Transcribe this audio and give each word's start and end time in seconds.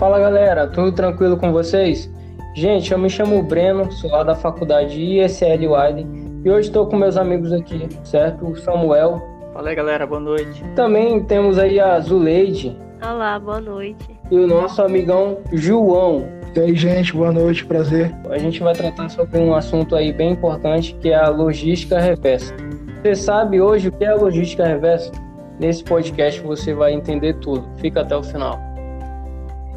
Fala 0.00 0.18
galera, 0.18 0.66
tudo 0.66 0.92
tranquilo 0.92 1.36
com 1.36 1.52
vocês? 1.52 2.10
Gente, 2.56 2.90
eu 2.90 2.98
me 2.98 3.10
chamo 3.10 3.42
Breno, 3.42 3.92
sou 3.92 4.10
lá 4.10 4.22
da 4.22 4.34
faculdade 4.34 4.98
ISL 4.98 5.74
Wide 5.74 6.06
e 6.42 6.50
hoje 6.50 6.68
estou 6.68 6.86
com 6.86 6.96
meus 6.96 7.18
amigos 7.18 7.52
aqui, 7.52 7.86
certo? 8.02 8.46
O 8.46 8.56
Samuel. 8.56 9.20
Fala 9.52 9.68
aí 9.68 9.76
galera, 9.76 10.06
boa 10.06 10.18
noite. 10.18 10.64
Também 10.74 11.22
temos 11.24 11.58
aí 11.58 11.78
a 11.78 12.00
Zuleide. 12.00 12.74
Olá, 13.02 13.38
boa 13.38 13.60
noite. 13.60 14.08
E 14.30 14.38
o 14.38 14.46
nosso 14.46 14.80
amigão 14.80 15.36
João. 15.52 16.26
E 16.56 16.60
aí, 16.60 16.74
gente, 16.74 17.12
boa 17.12 17.30
noite, 17.30 17.66
prazer. 17.66 18.10
A 18.30 18.38
gente 18.38 18.62
vai 18.62 18.72
tratar 18.72 19.10
sobre 19.10 19.38
um 19.38 19.54
assunto 19.54 19.94
aí 19.94 20.14
bem 20.14 20.30
importante 20.30 20.94
que 20.94 21.10
é 21.10 21.16
a 21.16 21.28
logística 21.28 22.00
reversa. 22.00 22.54
Você 23.02 23.14
sabe 23.14 23.60
hoje 23.60 23.88
o 23.88 23.92
que 23.92 24.02
é 24.02 24.08
a 24.08 24.16
logística 24.16 24.64
reversa? 24.64 25.12
Nesse 25.58 25.84
podcast 25.84 26.40
você 26.40 26.72
vai 26.72 26.94
entender 26.94 27.34
tudo. 27.34 27.68
Fica 27.76 28.00
até 28.00 28.16
o 28.16 28.22
final. 28.22 28.69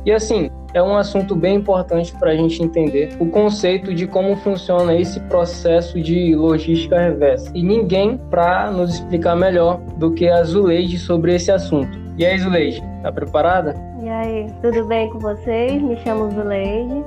E 0.06 0.12
assim, 0.12 0.52
é 0.74 0.82
um 0.84 0.98
assunto 0.98 1.36
bem 1.36 1.56
importante 1.56 2.14
para 2.18 2.32
a 2.32 2.36
gente 2.36 2.62
entender 2.62 3.16
o 3.20 3.28
conceito 3.28 3.94
de 3.94 4.06
como 4.06 4.36
funciona 4.36 4.96
esse 4.96 5.20
processo 5.22 6.02
de 6.02 6.36
logística 6.36 7.00
reversa. 7.00 7.52
E 7.54 7.64
ninguém 7.64 8.18
para 8.30 8.70
nos 8.70 8.96
explicar 8.96 9.36
melhor 9.36 9.80
do 9.98 10.12
que 10.12 10.28
a 10.28 10.44
Zuleide 10.44 10.98
sobre 10.98 11.36
esse 11.36 11.52
assunto. 11.52 11.98
E 12.18 12.26
aí, 12.26 12.38
Zuleide, 12.38 12.84
tá 13.02 13.12
preparada? 13.12 13.76
E 14.02 14.10
aí, 14.10 14.48
tudo 14.62 14.86
bem 14.86 15.10
com 15.10 15.20
vocês? 15.20 15.82
Me 15.82 15.96
chamo 15.98 16.30
Zuleide. 16.32 17.04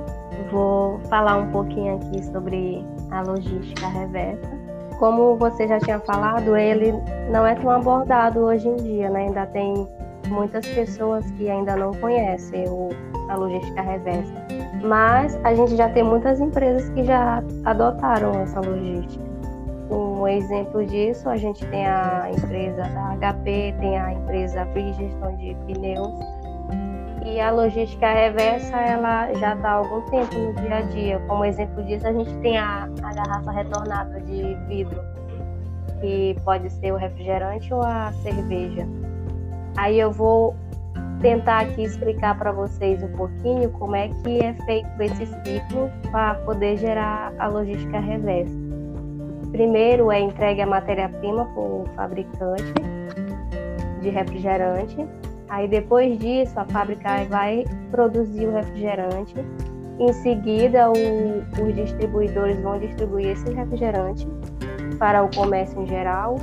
Vou 0.51 0.99
falar 1.09 1.37
um 1.37 1.51
pouquinho 1.51 1.97
aqui 1.97 2.23
sobre 2.25 2.83
a 3.11 3.21
logística 3.21 3.87
reversa. 3.89 4.57
Como 4.97 5.35
você 5.35 5.67
já 5.67 5.77
tinha 5.79 5.99
falado, 5.99 6.57
ele 6.57 6.93
não 7.31 7.45
é 7.45 7.53
tão 7.53 7.69
abordado 7.69 8.39
hoje 8.39 8.67
em 8.67 8.75
dia, 8.77 9.09
né? 9.09 9.25
Ainda 9.27 9.45
tem 9.45 9.87
muitas 10.27 10.65
pessoas 10.67 11.29
que 11.31 11.49
ainda 11.49 11.75
não 11.75 11.93
conhecem 11.95 12.67
o, 12.67 12.89
a 13.29 13.35
logística 13.35 13.81
reversa. 13.81 14.33
Mas 14.83 15.35
a 15.43 15.53
gente 15.53 15.75
já 15.75 15.89
tem 15.89 16.03
muitas 16.03 16.39
empresas 16.39 16.89
que 16.89 17.03
já 17.03 17.43
adotaram 17.65 18.31
essa 18.41 18.59
logística. 18.59 19.25
Um 19.89 20.27
exemplo 20.27 20.85
disso, 20.85 21.29
a 21.29 21.37
gente 21.37 21.65
tem 21.67 21.87
a 21.87 22.29
empresa 22.29 22.83
da 22.83 23.33
HP, 23.33 23.73
tem 23.79 23.97
a 23.97 24.13
empresa 24.13 24.67
Gestão 24.75 25.35
de 25.37 25.55
Pneus. 25.65 26.13
E 27.25 27.39
a 27.39 27.51
logística 27.51 28.09
reversa, 28.09 28.75
ela 28.77 29.33
já 29.33 29.55
está 29.55 29.69
há 29.69 29.73
algum 29.73 30.01
tempo 30.09 30.35
no 30.35 30.53
dia 30.53 30.75
a 30.75 30.81
dia. 30.81 31.19
Como 31.27 31.43
exemplo 31.45 31.83
disso, 31.83 32.07
a 32.07 32.13
gente 32.13 32.33
tem 32.37 32.57
a, 32.57 32.89
a 33.03 33.13
garrafa 33.13 33.51
retornável 33.51 34.21
de 34.21 34.55
vidro, 34.67 35.01
que 35.99 36.35
pode 36.43 36.69
ser 36.69 36.91
o 36.93 36.95
refrigerante 36.95 37.73
ou 37.73 37.81
a 37.81 38.11
cerveja. 38.23 38.87
Aí 39.77 39.99
eu 39.99 40.11
vou 40.11 40.55
tentar 41.21 41.61
aqui 41.61 41.83
explicar 41.83 42.37
para 42.37 42.51
vocês 42.51 43.01
um 43.03 43.11
pouquinho 43.13 43.69
como 43.71 43.95
é 43.95 44.09
que 44.09 44.43
é 44.43 44.53
feito 44.65 44.89
esse 44.99 45.25
ciclo 45.25 45.89
para 46.11 46.35
poder 46.35 46.77
gerar 46.77 47.33
a 47.37 47.47
logística 47.47 47.99
reversa. 47.99 48.53
Primeiro 49.51 50.11
é 50.11 50.19
entregue 50.19 50.61
a 50.61 50.67
matéria-prima 50.67 51.45
para 51.45 51.61
o 51.61 51.85
fabricante 51.95 52.73
de 54.01 54.09
refrigerante. 54.09 54.97
Aí 55.49 55.67
depois 55.67 56.17
disso 56.19 56.59
a 56.59 56.65
fábrica 56.65 57.23
vai 57.29 57.63
produzir 57.91 58.47
o 58.47 58.51
refrigerante. 58.51 59.35
Em 59.99 60.13
seguida 60.13 60.89
o, 60.89 61.63
os 61.63 61.75
distribuidores 61.75 62.59
vão 62.61 62.79
distribuir 62.79 63.29
esse 63.29 63.51
refrigerante 63.53 64.27
para 64.99 65.23
o 65.23 65.29
comércio 65.33 65.81
em 65.81 65.87
geral 65.87 66.37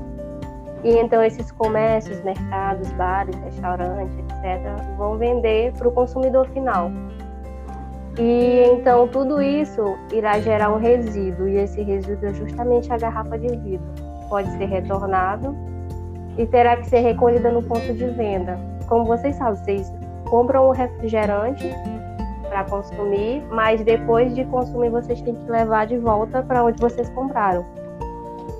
e 0.85 0.99
então 0.99 1.23
esses 1.25 1.51
comércios, 1.51 2.23
mercados, 2.23 2.93
bares, 2.93 3.35
restaurantes, 3.37 4.17
etc., 4.19 4.61
vão 4.99 5.17
vender 5.17 5.73
para 5.73 5.89
o 5.89 5.93
consumidor 5.93 6.47
final. 6.51 6.91
E 8.19 8.63
então 8.71 9.09
tudo 9.09 9.41
isso 9.41 9.83
irá 10.13 10.39
gerar 10.39 10.71
um 10.71 10.79
resíduo, 10.79 11.49
e 11.49 11.57
esse 11.57 11.83
resíduo 11.83 12.29
é 12.29 12.35
justamente 12.35 12.93
a 12.93 12.99
garrafa 12.99 13.39
de 13.39 13.49
vidro. 13.57 13.87
Pode 14.29 14.51
ser 14.53 14.67
retornado 14.67 15.57
e 16.37 16.47
terá 16.47 16.77
que 16.77 16.87
ser 16.87 17.01
recolhida 17.01 17.51
no 17.51 17.63
ponto 17.63 17.93
de 17.93 18.07
venda. 18.11 18.59
Como 18.87 19.05
vocês 19.05 19.37
sabem, 19.37 19.57
vocês 19.57 19.93
compram 20.29 20.69
um 20.69 20.71
refrigerante 20.73 21.69
para 22.49 22.65
consumir, 22.65 23.43
mas 23.51 23.83
depois 23.83 24.35
de 24.35 24.45
consumir 24.45 24.91
vocês 24.91 25.21
têm 25.23 25.35
que 25.35 25.51
levar 25.51 25.87
de 25.87 25.97
volta 25.97 26.43
para 26.43 26.63
onde 26.63 26.79
vocês 26.81 27.09
compraram 27.11 27.65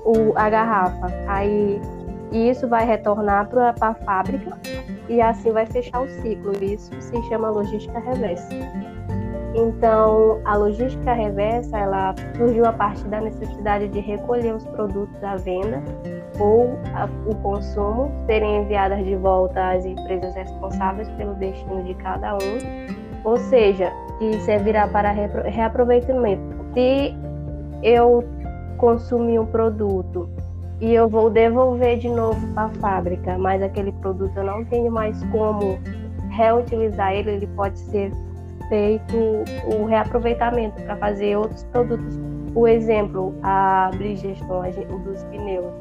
o, 0.03 0.33
a 0.35 0.49
garrafa. 0.49 1.07
Aí 1.27 1.81
e 2.31 2.49
isso 2.49 2.67
vai 2.67 2.85
retornar 2.85 3.47
para 3.47 3.73
a 3.79 3.93
fábrica 3.93 4.57
e 5.07 5.21
assim 5.21 5.51
vai 5.51 5.65
fechar 5.65 6.01
o 6.01 6.09
ciclo. 6.09 6.51
Isso 6.63 6.91
se 6.99 7.21
chama 7.23 7.49
logística 7.49 7.99
reversa. 7.99 8.49
Então, 9.55 10.41
a 10.43 10.57
logística 10.57 11.13
reversa, 11.13 11.77
ela 11.77 12.13
surgiu 12.35 12.65
a 12.65 12.73
partir 12.73 13.07
da 13.07 13.21
necessidade 13.21 13.87
de 13.87 14.01
recolher 14.01 14.53
os 14.53 14.65
produtos 14.65 15.23
à 15.23 15.37
venda 15.37 15.81
ou 16.37 16.77
a, 16.93 17.07
o 17.25 17.35
consumo, 17.35 18.11
serem 18.25 18.63
enviadas 18.63 19.03
de 19.05 19.15
volta 19.15 19.71
às 19.71 19.85
empresas 19.85 20.35
responsáveis 20.35 21.07
pelo 21.11 21.33
destino 21.35 21.83
de 21.83 21.93
cada 21.93 22.35
um, 22.35 23.23
ou 23.23 23.37
seja, 23.37 23.93
que 24.19 24.33
servirá 24.41 24.89
para 24.89 25.11
reaproveitamento. 25.11 26.43
Se 26.73 27.15
eu 27.81 28.25
consumir 28.77 29.39
um 29.39 29.45
produto 29.45 30.29
e 30.81 30.93
eu 30.93 31.07
vou 31.07 31.29
devolver 31.29 31.97
de 31.97 32.09
novo 32.09 32.45
para 32.53 32.63
a 32.65 32.69
fábrica, 32.69 33.37
mas 33.37 33.61
aquele 33.61 33.91
produto 33.93 34.35
eu 34.37 34.43
não 34.43 34.65
tenho 34.65 34.91
mais 34.91 35.23
como 35.25 35.79
reutilizar 36.29 37.13
ele, 37.13 37.31
ele 37.31 37.47
pode 37.47 37.79
ser 37.79 38.11
feito 38.67 39.15
o 39.67 39.85
reaproveitamento 39.85 40.81
para 40.83 40.95
fazer 40.97 41.37
outros 41.37 41.63
produtos. 41.65 42.19
O 42.53 42.67
exemplo, 42.67 43.35
a 43.43 43.91
Bridgestone, 43.95 44.85
dos 45.03 45.23
pneus. 45.25 45.73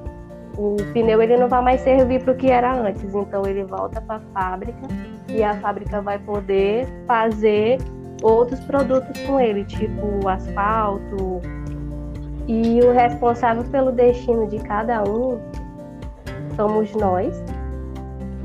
O 0.56 0.76
pneu 0.92 1.20
ele 1.20 1.36
não 1.36 1.48
vai 1.48 1.62
mais 1.62 1.80
servir 1.80 2.22
para 2.22 2.32
o 2.32 2.36
que 2.36 2.50
era 2.50 2.72
antes, 2.72 3.02
então 3.14 3.44
ele 3.46 3.64
volta 3.64 4.00
para 4.00 4.16
a 4.16 4.20
fábrica 4.32 4.86
e 5.28 5.42
a 5.42 5.54
fábrica 5.54 6.00
vai 6.00 6.18
poder 6.18 6.86
fazer 7.06 7.78
outros 8.22 8.60
produtos 8.60 9.20
com 9.22 9.40
ele, 9.40 9.64
tipo 9.64 10.28
asfalto, 10.28 11.40
e 12.46 12.80
o 12.80 12.92
responsável 12.92 13.64
pelo 13.64 13.90
destino 13.92 14.46
de 14.46 14.58
cada 14.58 15.02
um 15.02 15.40
somos 16.56 16.92
nós, 16.94 17.42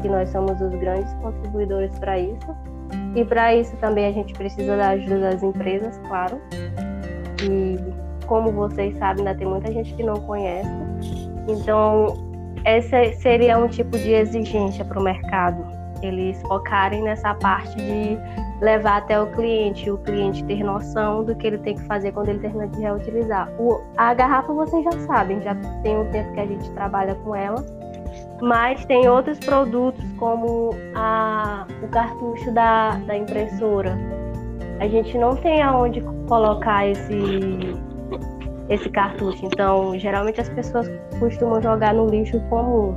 que 0.01 0.07
nós 0.07 0.29
somos 0.29 0.59
os 0.61 0.73
grandes 0.75 1.11
contribuidores 1.15 1.97
para 1.99 2.17
isso. 2.17 2.55
E 3.15 3.23
para 3.25 3.55
isso 3.55 3.75
também 3.77 4.07
a 4.07 4.11
gente 4.11 4.33
precisa 4.33 4.75
da 4.77 4.89
ajuda 4.89 5.19
das 5.19 5.43
empresas, 5.43 5.99
claro. 6.07 6.39
E 7.43 7.77
como 8.25 8.51
vocês 8.51 8.97
sabem, 8.97 9.27
ainda 9.27 9.37
tem 9.37 9.47
muita 9.47 9.71
gente 9.71 9.93
que 9.95 10.03
não 10.03 10.15
conhece. 10.15 10.69
Então, 11.47 12.13
essa 12.63 13.11
seria 13.13 13.57
um 13.57 13.67
tipo 13.67 13.97
de 13.97 14.11
exigência 14.11 14.85
para 14.85 14.99
o 14.99 15.03
mercado. 15.03 15.65
Eles 16.01 16.41
focarem 16.43 17.03
nessa 17.03 17.33
parte 17.33 17.75
de 17.75 18.17
levar 18.61 18.97
até 18.97 19.19
o 19.19 19.27
cliente, 19.27 19.89
o 19.89 19.97
cliente 19.97 20.43
ter 20.45 20.63
noção 20.63 21.23
do 21.23 21.35
que 21.35 21.47
ele 21.47 21.57
tem 21.59 21.75
que 21.75 21.83
fazer 21.83 22.11
quando 22.11 22.29
ele 22.29 22.39
termina 22.39 22.67
de 22.67 22.81
reutilizar. 22.81 23.49
O, 23.59 23.81
a 23.97 24.13
garrafa 24.13 24.53
vocês 24.53 24.83
já 24.83 24.91
sabem, 25.07 25.41
já 25.41 25.55
tem 25.81 25.97
um 25.97 26.09
tempo 26.11 26.33
que 26.33 26.39
a 26.39 26.45
gente 26.45 26.69
trabalha 26.71 27.15
com 27.15 27.35
ela, 27.35 27.63
mas 28.41 28.83
tem 28.85 29.07
outros 29.07 29.39
produtos 29.39 30.03
como 30.17 30.71
a, 30.95 31.65
o 31.81 31.87
cartucho 31.87 32.51
da, 32.51 32.97
da 32.97 33.15
impressora. 33.15 33.97
A 34.79 34.87
gente 34.87 35.17
não 35.17 35.35
tem 35.35 35.61
aonde 35.61 36.01
colocar 36.27 36.87
esse, 36.87 37.75
esse 38.69 38.89
cartucho, 38.89 39.45
então 39.45 39.97
geralmente 39.97 40.39
as 40.39 40.49
pessoas 40.49 40.89
costumam 41.19 41.61
jogar 41.61 41.93
no 41.93 42.07
lixo 42.07 42.39
comum 42.49 42.95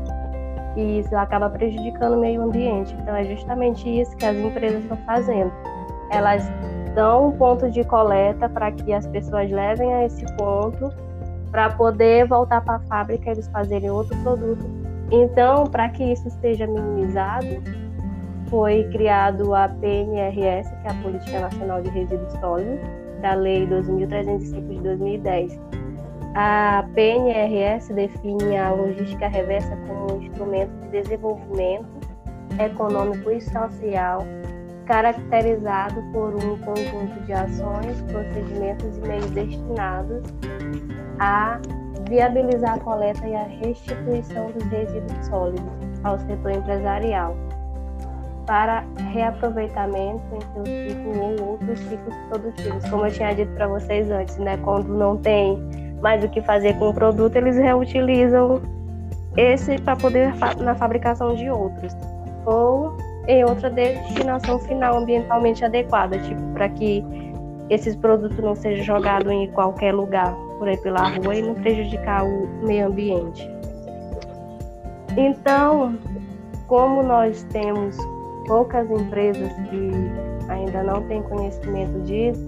e 0.77 1.01
isso 1.01 1.15
acaba 1.17 1.51
prejudicando 1.51 2.15
o 2.15 2.21
meio 2.21 2.43
ambiente. 2.43 2.95
Então 3.01 3.15
é 3.15 3.25
justamente 3.25 3.89
isso 3.89 4.17
que 4.17 4.25
as 4.25 4.37
empresas 4.37 4.83
estão 4.83 4.97
fazendo. 4.99 5.53
Elas 6.11 6.51
dão 6.95 7.29
um 7.29 7.33
ponto 7.33 7.71
de 7.71 7.85
coleta 7.85 8.49
para 8.49 8.71
que 8.73 8.93
as 8.93 9.07
pessoas 9.07 9.51
levem 9.51 9.93
a 9.95 10.05
esse 10.05 10.25
ponto 10.37 10.93
para 11.51 11.71
poder 11.71 12.27
voltar 12.27 12.63
para 12.63 12.77
a 12.77 12.81
fábrica 12.81 13.31
eles 13.31 13.49
fazerem 13.49 13.91
outro 13.91 14.17
produto. 14.19 14.65
Então, 15.11 15.65
para 15.65 15.91
que 15.91 16.03
isso 16.03 16.31
seja 16.41 16.67
minimizado, 16.67 17.47
foi 18.49 18.85
criado 18.85 19.55
a 19.55 19.69
PNRS, 19.69 20.71
que 20.71 20.87
é 20.87 20.91
a 20.91 20.95
Política 21.03 21.41
Nacional 21.41 21.83
de 21.83 21.91
Resíduos 21.91 22.33
Sólidos, 22.35 22.81
da 23.21 23.35
Lei 23.35 23.67
2.305 23.67 24.69
de 24.69 24.81
2010 24.81 25.82
a 26.35 26.85
PNRS 26.95 27.89
define 27.89 28.57
a 28.57 28.73
logística 28.73 29.29
reversa 29.29 29.77
como 29.87 30.15
um 30.15 30.23
instrumento 30.23 30.73
de 30.81 30.89
desenvolvimento 30.89 31.87
econômico 32.59 33.31
e 33.31 33.41
social 33.41 34.25
caracterizado 34.87 36.03
por 36.13 36.35
um 36.35 36.59
conjunto 36.59 37.21
de 37.25 37.33
ações, 37.33 38.03
procedimentos 38.11 38.97
e 38.99 39.01
meios 39.01 39.31
destinados 39.31 40.23
a 41.19 41.61
viabilizar 42.09 42.75
a 42.75 42.81
coleta 42.81 43.27
e 43.27 43.35
a 43.35 43.45
restituição 43.45 44.51
dos 44.51 44.65
resíduos 44.65 45.27
sólidos 45.27 45.73
ao 46.03 46.19
setor 46.19 46.53
empresarial. 46.53 47.37
para 48.47 48.85
reaproveitamento 49.13 50.23
em 50.35 50.41
seu 50.53 50.67
ciclo 50.67 51.23
ou 51.23 51.51
outros 51.53 51.79
ciclos 51.79 52.17
produtivos. 52.29 52.91
Como 52.91 53.07
eu 53.07 53.13
tinha 53.13 53.33
dito 53.35 53.53
para 53.55 53.69
vocês 53.69 54.11
antes, 54.11 54.37
né? 54.39 54.57
Quando 54.59 54.89
não 54.89 55.17
tem 55.17 55.57
mais 56.03 56.23
o 56.23 56.29
que 56.29 56.43
fazer 56.43 56.77
com 56.79 56.91
o 56.91 56.95
produto, 56.95 57.37
eles 57.37 57.57
reutilizam 57.57 58.61
esse 59.37 59.81
para 59.81 59.97
poder 59.97 60.35
na 60.59 60.75
fabricação 60.75 61.35
de 61.35 61.49
outros 61.49 61.97
ou 62.45 62.97
em 63.27 63.45
outra 63.45 63.71
destinação 63.71 64.59
final 64.59 64.99
ambientalmente 64.99 65.65
adequada, 65.65 66.19
tipo 66.19 66.43
para 66.53 66.69
que 66.69 67.05
esses 67.71 67.97
produtos 67.97 68.37
não 68.39 68.55
sejam 68.55 68.85
jogados 68.85 69.31
em 69.31 69.47
qualquer 69.53 69.95
lugar 69.95 70.35
por 70.59 70.69
aí 70.69 70.77
pela 70.79 71.09
rua 71.09 71.35
e 71.35 71.43
não 71.43 71.55
prejudicar 71.55 72.25
o 72.25 72.49
meio 72.63 72.89
ambiente. 72.89 73.49
Então, 75.17 75.97
como 76.67 77.03
nós 77.03 77.45
temos 77.45 77.97
poucas 78.47 78.91
empresas 78.91 79.53
que 79.71 79.91
ainda 80.49 80.83
não 80.83 81.03
têm 81.03 81.23
conhecimento 81.23 82.01
disso, 82.01 82.45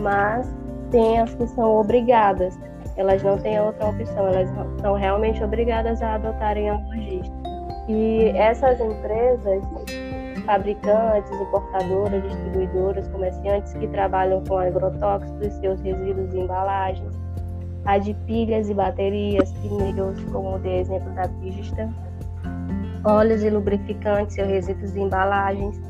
mas 0.00 0.48
tem 0.90 1.20
as 1.20 1.34
que 1.34 1.46
são 1.48 1.76
obrigadas. 1.76 2.58
Elas 2.96 3.22
não 3.22 3.36
têm 3.38 3.60
outra 3.60 3.88
opção, 3.88 4.28
elas 4.28 4.48
são 4.80 4.94
realmente 4.94 5.42
obrigadas 5.42 6.00
a 6.02 6.14
adotarem 6.14 6.70
a 6.70 6.74
logística. 6.74 7.36
E 7.88 8.30
essas 8.34 8.80
empresas, 8.80 9.62
fabricantes, 10.44 11.30
importadoras, 11.40 12.22
distribuidoras, 12.22 13.06
comerciantes 13.08 13.74
que 13.74 13.86
trabalham 13.88 14.42
com 14.44 14.58
agrotóxicos 14.58 15.52
seus 15.54 15.80
resíduos 15.80 16.32
e 16.34 16.38
embalagens, 16.38 17.14
a 17.84 17.98
de 17.98 18.14
pilhas 18.26 18.68
e 18.68 18.74
baterias, 18.74 19.52
pneus, 19.52 20.24
como 20.32 20.58
de 20.58 20.68
exemplo 20.68 21.12
da 21.14 21.28
pista, 21.28 21.88
óleos 23.04 23.42
e 23.44 23.50
lubrificantes, 23.50 24.34
seus 24.34 24.48
resíduos 24.48 24.96
e 24.96 25.00
embalagens, 25.00 25.80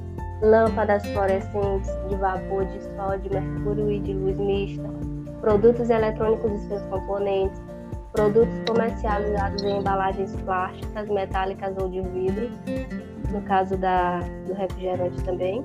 lâmpadas 0.43 1.05
fluorescentes 1.06 1.91
de 2.09 2.17
vapor 2.17 2.65
de 2.67 2.83
sódio, 2.94 3.33
mercúrio 3.33 3.91
e 3.91 4.00
de 4.00 4.12
luz 4.12 4.37
mista, 4.37 4.88
produtos 5.41 5.88
eletrônicos 5.91 6.53
e 6.53 6.69
seus 6.69 6.83
componentes, 6.87 7.61
produtos 8.12 8.55
comercializados 8.67 9.62
em 9.62 9.79
embalagens 9.79 10.35
plásticas, 10.37 11.09
metálicas 11.09 11.77
ou 11.79 11.88
de 11.88 12.00
vidro, 12.00 12.50
no 13.31 13.43
caso 13.43 13.77
da, 13.77 14.21
do 14.47 14.55
refrigerante 14.55 15.23
também, 15.23 15.62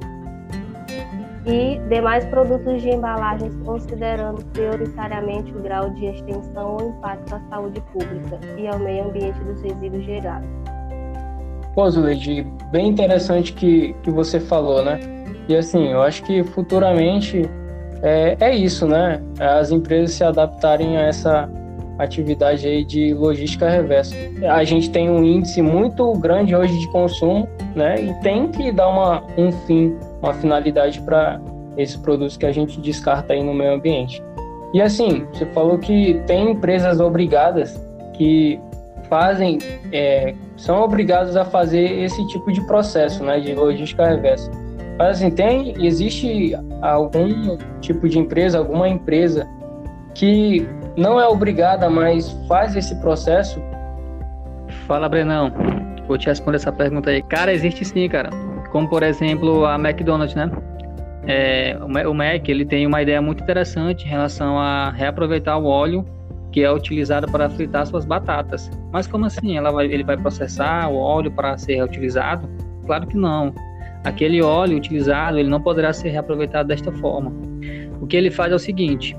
e 1.46 1.80
demais 1.90 2.24
produtos 2.26 2.82
de 2.82 2.90
embalagens, 2.90 3.56
considerando 3.66 4.46
prioritariamente 4.48 5.52
o 5.56 5.62
grau 5.62 5.90
de 5.92 6.06
extensão 6.06 6.78
ou 6.80 6.90
impacto 6.90 7.36
à 7.36 7.40
saúde 7.50 7.82
pública 7.92 8.40
e 8.58 8.68
ao 8.68 8.78
meio 8.78 9.06
ambiente 9.06 9.40
dos 9.40 9.62
resíduos 9.62 10.04
gerados. 10.04 10.61
Pô, 11.74 11.90
Zuleide, 11.90 12.46
bem 12.72 12.90
interessante 12.90 13.54
que, 13.54 13.94
que 14.04 14.12
você 14.12 14.40
falou, 14.40 14.84
né? 14.84 15.00
E 15.48 15.56
assim, 15.56 15.88
eu 15.88 16.02
acho 16.02 16.24
que 16.24 16.44
futuramente 16.44 17.50
é, 18.02 18.36
é 18.40 18.56
isso, 18.56 18.86
né? 18.86 19.22
As 19.40 19.72
empresas 19.72 20.12
se 20.12 20.24
adaptarem 20.24 20.98
a 20.98 21.02
essa 21.02 21.50
atividade 21.98 22.68
aí 22.68 22.84
de 22.84 23.14
logística 23.14 23.70
reversa. 23.70 24.16
A 24.50 24.64
gente 24.64 24.90
tem 24.90 25.10
um 25.10 25.24
índice 25.24 25.62
muito 25.62 26.12
grande 26.14 26.56
hoje 26.56 26.78
de 26.78 26.88
consumo, 26.88 27.48
né? 27.76 28.02
E 28.02 28.14
tem 28.22 28.48
que 28.50 28.72
dar 28.72 28.90
uma, 28.90 29.24
um 29.38 29.52
fim, 29.52 29.96
uma 30.22 30.34
finalidade 30.34 31.00
para 31.02 31.40
esses 31.78 31.96
produtos 31.96 32.38
que 32.38 32.46
a 32.46 32.52
gente 32.52 32.80
descarta 32.82 33.34
aí 33.34 33.44
no 33.44 33.54
meio 33.54 33.74
ambiente. 33.74 34.22
E 34.74 34.82
assim, 34.82 35.26
você 35.32 35.46
falou 35.48 35.78
que 35.78 36.20
tem 36.26 36.52
empresas 36.52 37.00
obrigadas 37.00 37.80
que 38.14 38.60
fazem, 39.10 39.58
é, 39.92 40.34
são 40.62 40.80
obrigados 40.80 41.36
a 41.36 41.44
fazer 41.44 42.04
esse 42.04 42.26
tipo 42.28 42.52
de 42.52 42.62
processo, 42.68 43.24
né, 43.24 43.40
de 43.40 43.56
logística 43.56 44.06
reversa. 44.06 44.52
Mas 44.98 45.18
assim, 45.18 45.32
tem, 45.32 45.74
existe 45.84 46.54
algum 46.82 47.58
tipo 47.80 48.08
de 48.08 48.20
empresa, 48.20 48.60
alguma 48.60 48.88
empresa 48.88 49.50
que 50.14 50.68
não 50.96 51.20
é 51.20 51.28
obrigada, 51.28 51.90
mas 51.90 52.32
faz 52.48 52.76
esse 52.76 52.94
processo? 53.02 53.60
Fala, 54.86 55.10
Brenão. 55.10 55.52
Vou 56.08 56.18
te 56.18 56.28
responder 56.28 56.58
essa 56.58 56.72
pergunta 56.72 57.10
aí. 57.10 57.24
Cara, 57.24 57.52
existe 57.52 57.84
sim, 57.84 58.08
cara. 58.08 58.30
Como, 58.72 58.88
por 58.88 59.02
exemplo, 59.02 59.66
a 59.66 59.76
McDonald's, 59.76 60.36
né? 60.36 60.52
É, 61.26 61.76
o 62.08 62.14
Mac 62.14 62.48
ele 62.48 62.66
tem 62.66 62.86
uma 62.86 63.02
ideia 63.02 63.22
muito 63.22 63.44
interessante 63.44 64.06
em 64.06 64.10
relação 64.10 64.60
a 64.60 64.92
reaproveitar 64.92 65.58
o 65.58 65.66
óleo 65.66 66.06
que 66.52 66.62
é 66.64 66.72
utilizado 66.72 67.32
para 67.32 67.50
fritar 67.50 67.86
suas 67.86 68.06
batatas. 68.06 68.70
Mas 68.92 69.08
como 69.08 69.26
assim? 69.26 69.58
Ela 69.58 69.72
vai, 69.72 69.86
ele 69.86 70.04
vai 70.04 70.18
processar 70.18 70.90
o 70.90 70.98
óleo 70.98 71.32
para 71.32 71.58
ser 71.58 71.76
reutilizado? 71.76 72.50
Claro 72.86 73.08
que 73.08 73.18
não. 73.18 73.54
Aquele 74.04 74.42
óleo 74.42 74.78
utilizado 74.78 75.38
ele 75.38 75.50
não 75.50 75.62
poderá 75.62 75.94
ser 75.94 76.10
reaproveitado 76.10 76.68
desta 76.68 76.92
forma. 76.92 77.32
O 78.02 78.08
que 78.08 78.18
ele 78.18 78.32
faz 78.32 78.52
é 78.52 78.56
o 78.56 78.60
seguinte: 78.60 79.16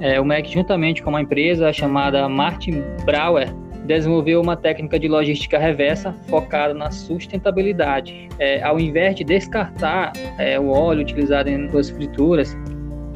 é, 0.00 0.20
o 0.20 0.24
MEC, 0.24 0.52
juntamente 0.52 1.02
com 1.02 1.10
uma 1.10 1.20
empresa 1.20 1.72
chamada 1.72 2.28
Martin 2.28 2.82
Brauer, 3.04 3.54
desenvolveu 3.86 4.40
uma 4.40 4.56
técnica 4.56 4.98
de 4.98 5.08
logística 5.08 5.58
reversa 5.58 6.12
focada 6.28 6.72
na 6.72 6.90
sustentabilidade. 6.90 8.28
É, 8.38 8.62
ao 8.62 8.80
invés 8.80 9.14
de 9.14 9.24
descartar 9.24 10.12
é, 10.38 10.58
o 10.58 10.68
óleo 10.68 11.02
utilizado 11.02 11.50
em 11.50 11.70
suas 11.70 11.90
frituras, 11.90 12.56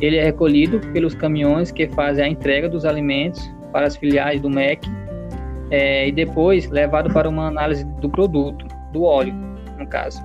ele 0.00 0.16
é 0.16 0.24
recolhido 0.24 0.80
pelos 0.92 1.14
caminhões 1.14 1.70
que 1.70 1.88
fazem 1.88 2.24
a 2.24 2.28
entrega 2.28 2.68
dos 2.68 2.84
alimentos 2.84 3.50
para 3.72 3.86
as 3.86 3.96
filiais 3.96 4.40
do 4.40 4.48
MEC 4.48 4.88
é, 5.70 6.08
e 6.08 6.12
depois 6.12 6.68
levado 6.70 7.12
para 7.12 7.28
uma 7.28 7.46
análise 7.46 7.84
do 8.00 8.08
produto, 8.08 8.66
do 8.92 9.02
óleo, 9.02 9.34
no 9.78 9.86
caso. 9.86 10.22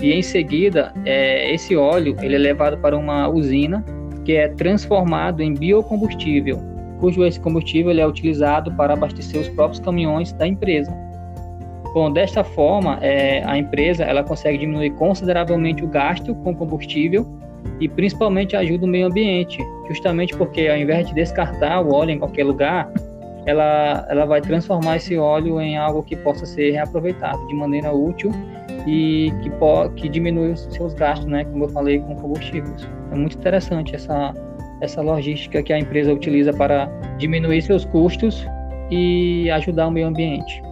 E 0.00 0.12
em 0.12 0.22
seguida, 0.22 0.92
é, 1.04 1.52
esse 1.52 1.76
óleo 1.76 2.16
ele 2.22 2.36
é 2.36 2.38
levado 2.38 2.78
para 2.78 2.96
uma 2.96 3.28
usina 3.28 3.84
que 4.24 4.32
é 4.32 4.48
transformado 4.48 5.42
em 5.42 5.54
biocombustível, 5.54 6.58
cujo 6.98 7.24
esse 7.24 7.38
combustível 7.40 7.90
ele 7.90 8.00
é 8.00 8.06
utilizado 8.06 8.72
para 8.72 8.94
abastecer 8.94 9.40
os 9.40 9.48
próprios 9.48 9.80
caminhões 9.80 10.32
da 10.32 10.46
empresa. 10.46 10.90
Bom, 11.92 12.10
desta 12.12 12.44
forma, 12.44 12.98
é, 13.02 13.42
a 13.44 13.58
empresa 13.58 14.04
ela 14.04 14.22
consegue 14.22 14.58
diminuir 14.58 14.90
consideravelmente 14.90 15.84
o 15.84 15.88
gasto 15.88 16.34
com 16.36 16.54
combustível 16.54 17.26
e 17.80 17.88
principalmente 17.88 18.56
ajuda 18.56 18.84
o 18.84 18.88
meio 18.88 19.06
ambiente, 19.06 19.58
justamente 19.88 20.36
porque 20.36 20.68
ao 20.68 20.76
invés 20.76 21.08
de 21.08 21.14
descartar 21.14 21.80
o 21.80 21.92
óleo 21.92 22.10
em 22.12 22.18
qualquer 22.18 22.44
lugar, 22.44 22.90
ela, 23.46 24.06
ela 24.08 24.26
vai 24.26 24.40
transformar 24.40 24.96
esse 24.96 25.16
óleo 25.16 25.60
em 25.60 25.76
algo 25.76 26.02
que 26.02 26.14
possa 26.16 26.44
ser 26.44 26.72
reaproveitado 26.72 27.46
de 27.48 27.54
maneira 27.54 27.92
útil 27.92 28.30
e 28.86 29.32
que, 29.42 29.50
que 29.96 30.08
diminui 30.08 30.52
os 30.52 30.60
seus 30.70 30.94
gastos, 30.94 31.26
né, 31.26 31.44
como 31.44 31.64
eu 31.64 31.68
falei, 31.70 31.98
com 32.00 32.14
combustíveis. 32.16 32.88
É 33.12 33.14
muito 33.14 33.36
interessante 33.36 33.94
essa, 33.94 34.34
essa 34.80 35.00
logística 35.00 35.62
que 35.62 35.72
a 35.72 35.78
empresa 35.78 36.12
utiliza 36.12 36.52
para 36.52 36.86
diminuir 37.18 37.62
seus 37.62 37.84
custos 37.84 38.46
e 38.90 39.50
ajudar 39.50 39.88
o 39.88 39.90
meio 39.90 40.08
ambiente. 40.08 40.62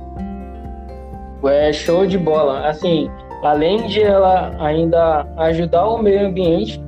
É 1.44 1.72
show 1.72 2.06
de 2.06 2.18
bola. 2.18 2.66
Assim, 2.66 3.08
além 3.42 3.86
de 3.86 4.02
ela 4.02 4.54
ainda 4.58 5.26
ajudar 5.36 5.86
o 5.86 6.02
meio 6.02 6.26
ambiente, 6.26 6.80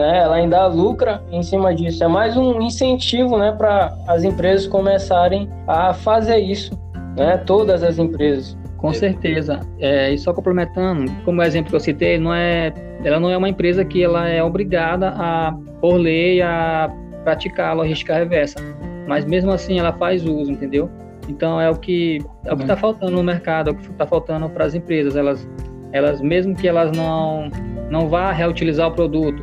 né, 0.00 0.18
ela 0.18 0.36
ainda 0.36 0.66
lucra 0.66 1.22
em 1.30 1.42
cima 1.42 1.74
disso. 1.74 2.02
É 2.02 2.08
mais 2.08 2.36
um 2.36 2.60
incentivo, 2.60 3.38
né, 3.38 3.52
para 3.52 3.94
as 4.08 4.24
empresas 4.24 4.66
começarem 4.66 5.48
a 5.68 5.92
fazer 5.92 6.38
isso, 6.38 6.72
né, 7.16 7.36
todas 7.38 7.82
as 7.82 7.98
empresas. 7.98 8.58
Com 8.78 8.94
certeza. 8.94 9.60
É, 9.78 10.10
e 10.10 10.16
só 10.16 10.32
complementando, 10.32 11.12
como 11.22 11.40
o 11.40 11.44
exemplo 11.44 11.68
que 11.68 11.76
eu 11.76 11.80
citei, 11.80 12.18
não 12.18 12.32
é, 12.32 12.72
ela 13.04 13.20
não 13.20 13.30
é 13.30 13.36
uma 13.36 13.48
empresa 13.48 13.84
que 13.84 14.02
ela 14.02 14.26
é 14.26 14.42
obrigada 14.42 15.12
a, 15.16 15.54
por 15.82 15.96
lei, 15.96 16.40
a 16.40 16.90
praticar 17.22 17.70
a 17.70 17.72
logística 17.74 18.14
reversa. 18.14 18.58
Mas 19.06 19.26
mesmo 19.26 19.50
assim 19.50 19.78
ela 19.78 19.92
faz 19.92 20.24
uso, 20.24 20.50
entendeu? 20.50 20.88
Então 21.28 21.60
é 21.60 21.68
o 21.68 21.74
que 21.76 22.24
é 22.44 22.52
o 22.52 22.56
que 22.56 22.62
está 22.62 22.76
faltando 22.76 23.12
no 23.12 23.22
mercado, 23.22 23.68
é 23.68 23.72
o 23.72 23.76
que 23.76 23.90
está 23.90 24.06
faltando 24.06 24.48
para 24.48 24.64
as 24.64 24.74
empresas. 24.74 25.14
Elas, 25.14 25.46
elas 25.92 26.22
mesmo 26.22 26.54
que 26.54 26.66
elas 26.66 26.90
não 26.96 27.50
não 27.90 28.08
vá 28.08 28.32
reutilizar 28.32 28.88
o 28.88 28.92
produto, 28.92 29.42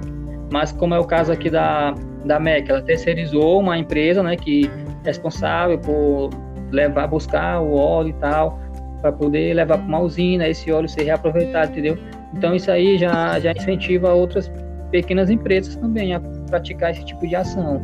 mas 0.52 0.72
como 0.72 0.94
é 0.94 1.00
o 1.00 1.06
caso 1.06 1.32
aqui 1.32 1.50
da 1.50 1.94
da 2.28 2.40
MEC, 2.40 2.70
ela 2.70 2.82
terceirizou 2.82 3.60
uma 3.60 3.78
empresa, 3.78 4.22
né, 4.22 4.36
que 4.36 4.70
é 5.04 5.08
responsável 5.08 5.80
por 5.80 6.30
levar, 6.72 7.08
buscar 7.08 7.62
o 7.62 7.74
óleo 7.74 8.10
e 8.10 8.14
tal 8.14 8.60
para 9.02 9.12
poder 9.12 9.54
levar 9.54 9.78
para 9.78 9.88
uma 9.88 10.00
usina, 10.00 10.48
esse 10.48 10.72
óleo 10.72 10.90
ser 10.90 11.04
reaproveitado, 11.04 11.72
entendeu? 11.72 11.98
Então 12.34 12.54
isso 12.56 12.70
aí 12.70 12.98
já, 12.98 13.40
já 13.40 13.52
incentiva 13.52 14.14
outras 14.14 14.52
pequenas 14.92 15.30
empresas 15.30 15.76
também 15.76 16.14
a 16.14 16.20
praticar 16.50 16.92
esse 16.92 17.06
tipo 17.06 17.28
de 17.28 17.36
ação, 17.36 17.80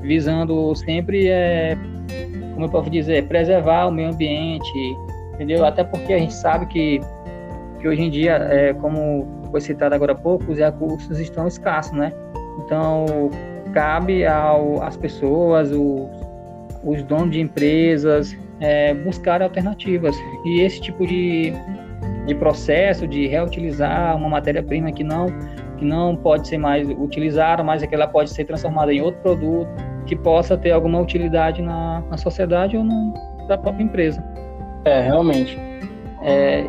visando 0.00 0.74
sempre, 0.74 1.28
é, 1.28 1.76
como 2.54 2.66
eu 2.66 2.70
posso 2.70 2.90
dizer, 2.90 3.26
preservar 3.28 3.86
o 3.86 3.92
meio 3.92 4.08
ambiente, 4.08 4.72
entendeu? 5.34 5.64
Até 5.64 5.84
porque 5.84 6.14
a 6.14 6.18
gente 6.18 6.34
sabe 6.34 6.66
que, 6.66 7.00
que 7.80 7.86
hoje 7.86 8.02
em 8.02 8.10
dia, 8.10 8.36
é, 8.50 8.72
como 8.72 9.41
foi 9.52 9.60
citado 9.60 9.94
agora 9.94 10.12
há 10.12 10.16
pouco, 10.16 10.50
os 10.50 10.58
recursos 10.58 11.20
estão 11.20 11.46
escassos, 11.46 11.92
né? 11.92 12.12
Então, 12.64 13.30
cabe 13.72 14.26
ao, 14.26 14.82
às 14.82 14.96
pessoas, 14.96 15.70
os, 15.70 16.08
os 16.82 17.02
donos 17.04 17.30
de 17.30 17.40
empresas, 17.40 18.36
é, 18.60 18.92
buscar 18.94 19.40
alternativas. 19.40 20.16
E 20.44 20.60
esse 20.60 20.80
tipo 20.80 21.06
de, 21.06 21.52
de 22.26 22.34
processo, 22.34 23.06
de 23.06 23.28
reutilizar 23.28 24.16
uma 24.16 24.28
matéria-prima 24.28 24.90
que 24.90 25.04
não 25.04 25.26
que 25.76 25.84
não 25.84 26.14
pode 26.14 26.46
ser 26.46 26.58
mais 26.58 26.88
utilizada, 26.88 27.64
mas 27.64 27.82
é 27.82 27.88
que 27.88 27.94
ela 27.94 28.06
pode 28.06 28.30
ser 28.30 28.44
transformada 28.44 28.92
em 28.92 29.00
outro 29.00 29.20
produto 29.20 29.68
que 30.06 30.14
possa 30.14 30.56
ter 30.56 30.70
alguma 30.70 31.00
utilidade 31.00 31.60
na, 31.60 32.00
na 32.08 32.16
sociedade 32.16 32.76
ou 32.76 32.84
no, 32.84 33.12
própria 33.58 33.82
empresa. 33.82 34.22
É, 34.84 35.00
realmente. 35.00 35.58
É, 36.22 36.64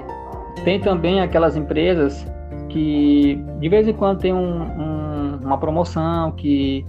tem 0.63 0.80
também 0.80 1.22
aquelas 1.22 1.56
empresas 1.56 2.25
que 2.74 3.39
de 3.60 3.70
vez 3.70 3.88
em 3.88 3.94
quando 3.94 4.20
tem 4.20 4.34
um, 4.34 4.63
um, 4.63 5.39
uma 5.44 5.60
promoção 5.60 6.32
que 6.32 6.84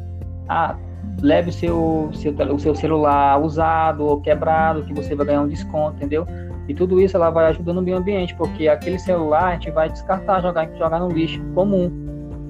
ah, 0.49 0.75
leve 1.21 1.51
o 1.51 1.53
seu, 1.53 2.11
seu, 2.15 2.33
o 2.33 2.59
seu 2.59 2.75
celular 2.75 3.39
usado 3.41 4.03
ou 4.03 4.19
quebrado, 4.21 4.83
que 4.83 4.95
você 4.95 5.15
vai 5.15 5.27
ganhar 5.27 5.43
um 5.43 5.49
desconto, 5.49 5.97
entendeu? 5.97 6.27
E 6.67 6.75
tudo 6.75 6.99
isso 6.99 7.15
ela 7.19 7.29
vai 7.29 7.47
ajudando 7.47 7.79
o 7.79 7.83
meio 7.83 7.99
ambiente, 7.99 8.35
porque 8.35 8.67
aquele 8.67 8.99
celular 8.99 9.45
a 9.45 9.53
gente 9.53 9.71
vai 9.71 9.91
descartar, 9.91 10.41
jogar, 10.41 10.67
jogar 10.79 10.99
no 10.99 11.09
lixo 11.09 11.43
comum. 11.55 11.93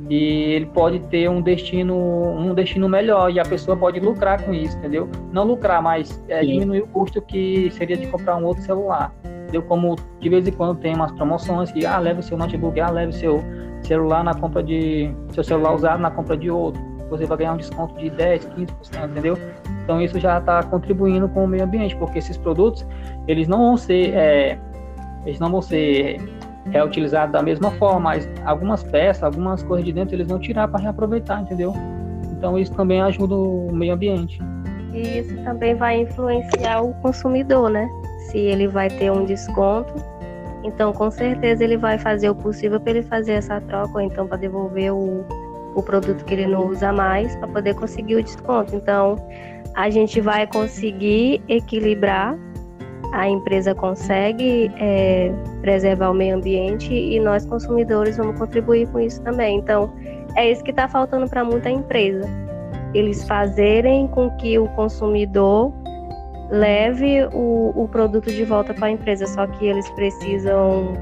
E 0.09 0.53
ele 0.53 0.67
pode 0.67 1.01
ter 1.01 1.29
um 1.29 1.41
destino, 1.41 1.97
um 1.97 2.55
destino 2.55 2.89
melhor 2.89 3.33
e 3.33 3.41
a 3.41 3.45
pessoa 3.45 3.77
pode 3.77 3.99
lucrar 3.99 4.41
com 4.43 4.55
isso, 4.55 4.77
entendeu? 4.79 5.09
Não 5.33 5.45
lucrar, 5.45 5.83
mas 5.83 6.23
é, 6.29 6.43
diminuir 6.43 6.83
o 6.83 6.87
custo 6.87 7.21
que 7.21 7.69
seria 7.73 7.97
de 7.97 8.07
comprar 8.07 8.37
um 8.37 8.45
outro 8.45 8.63
celular. 8.63 9.13
Entendeu? 9.55 9.63
Como 9.69 9.97
de 10.19 10.29
vez 10.29 10.49
em 10.49 10.51
quando 10.51 10.81
tem 10.81 10.97
umas 10.97 11.13
promoções 11.13 11.71
que 11.71 11.87
ah, 11.87 11.99
leve 11.99 12.23
seu 12.23 12.37
notebook, 12.37 12.81
ah, 12.81 12.91
leve 12.91 13.13
seu 13.13 13.41
celular 13.83 14.25
na 14.25 14.35
compra 14.35 14.63
de 14.65 15.15
seu 15.33 15.45
celular 15.45 15.75
usado 15.75 16.01
na 16.01 16.11
compra 16.11 16.37
de 16.37 16.51
outro. 16.51 16.83
Você 17.09 17.25
vai 17.25 17.39
ganhar 17.39 17.53
um 17.53 17.57
desconto 17.57 17.95
de 17.95 18.11
10, 18.11 18.47
15%, 18.47 19.11
entendeu? 19.11 19.39
Então 19.85 20.03
isso 20.03 20.19
já 20.19 20.39
está 20.39 20.61
contribuindo 20.65 21.29
com 21.29 21.45
o 21.45 21.47
meio 21.47 21.63
ambiente, 21.63 21.95
porque 21.97 22.19
esses 22.19 22.37
produtos 22.37 22.85
eles 23.29 23.47
não 23.47 23.59
vão 23.59 23.77
ser 23.77 24.13
é, 24.15 24.59
eles 25.25 25.39
não 25.39 25.51
vão 25.51 25.63
ser 25.63 26.19
reutilizados 26.73 27.33
da 27.33 27.43
mesma 27.43 27.71
forma, 27.73 28.01
mas 28.01 28.29
algumas 28.45 28.83
peças, 28.83 29.23
algumas 29.23 29.63
coisas 29.63 29.85
de 29.85 29.93
dentro 29.93 30.17
eles 30.17 30.27
vão 30.27 30.41
tirar 30.41 30.67
para 30.67 30.81
reaproveitar, 30.81 31.43
entendeu? 31.43 31.73
Então 32.33 32.59
isso 32.59 32.73
também 32.73 33.01
ajuda 33.01 33.37
o 33.37 33.71
meio 33.73 33.95
ambiente. 33.95 34.41
E 34.93 35.19
isso 35.19 35.37
também 35.45 35.77
vai 35.77 36.01
influenciar 36.01 36.83
o 36.83 36.93
consumidor, 36.95 37.71
né? 37.71 37.89
Se 38.31 38.39
ele 38.39 38.67
vai 38.67 38.89
ter 38.89 39.11
um 39.11 39.25
desconto, 39.25 39.95
então 40.63 40.93
com 40.93 41.11
certeza 41.11 41.63
ele 41.63 41.77
vai 41.77 41.99
fazer 41.99 42.31
o 42.31 42.35
possível 42.35 42.81
para 42.81 42.91
ele 42.91 43.03
fazer 43.03 43.33
essa 43.33 43.61
troca, 43.61 43.95
ou 43.95 44.01
então 44.01 44.27
para 44.27 44.39
devolver 44.39 44.93
o, 44.93 45.25
o 45.75 45.83
produto 45.83 46.25
que 46.25 46.35
ele 46.35 46.47
não 46.47 46.67
usa 46.67 46.93
mais, 46.93 47.37
para 47.37 47.49
poder 47.49 47.75
conseguir 47.75 48.17
o 48.17 48.23
desconto. 48.23 48.75
Então 48.75 49.17
a 49.75 49.91
gente 49.91 50.21
vai 50.21 50.47
conseguir 50.47 51.43
equilibrar, 51.49 52.39
a 53.13 53.29
empresa 53.29 53.75
consegue 53.75 54.71
é, 54.79 55.33
preservar 55.61 56.11
o 56.11 56.15
meio 56.15 56.37
ambiente 56.37 56.93
e 56.93 57.21
nós 57.21 57.45
consumidores 57.47 58.17
vamos 58.17 58.39
contribuir 58.39 58.89
com 58.89 58.99
isso 58.99 59.21
também. 59.23 59.59
Então, 59.59 59.93
é 60.37 60.51
isso 60.51 60.65
que 60.65 60.71
está 60.71 60.89
faltando 60.89 61.29
para 61.29 61.45
muita 61.45 61.71
empresa. 61.71 62.29
Eles 62.93 63.25
fazerem 63.25 64.09
com 64.09 64.31
que 64.31 64.59
o 64.59 64.67
consumidor 64.71 65.73
leve 66.51 67.27
o, 67.33 67.73
o 67.75 67.89
produto 67.89 68.31
de 68.31 68.45
volta 68.45 68.73
para 68.75 68.87
a 68.87 68.91
empresa, 68.91 69.27
só 69.27 69.47
que 69.47 69.67
eles 69.67 69.89
precisam 69.91 70.95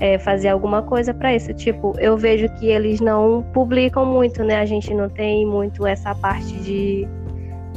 é, 0.00 0.18
fazer 0.18 0.48
alguma 0.48 0.82
coisa 0.82 1.12
para 1.12 1.34
isso. 1.34 1.52
Tipo, 1.54 1.94
eu 1.98 2.16
vejo 2.16 2.48
que 2.56 2.66
eles 2.66 3.00
não 3.00 3.42
publicam 3.52 4.04
muito, 4.06 4.42
né? 4.42 4.56
A 4.60 4.66
gente 4.66 4.92
não 4.92 5.08
tem 5.08 5.46
muito 5.46 5.86
essa 5.86 6.14
parte 6.14 6.52
de 6.62 7.08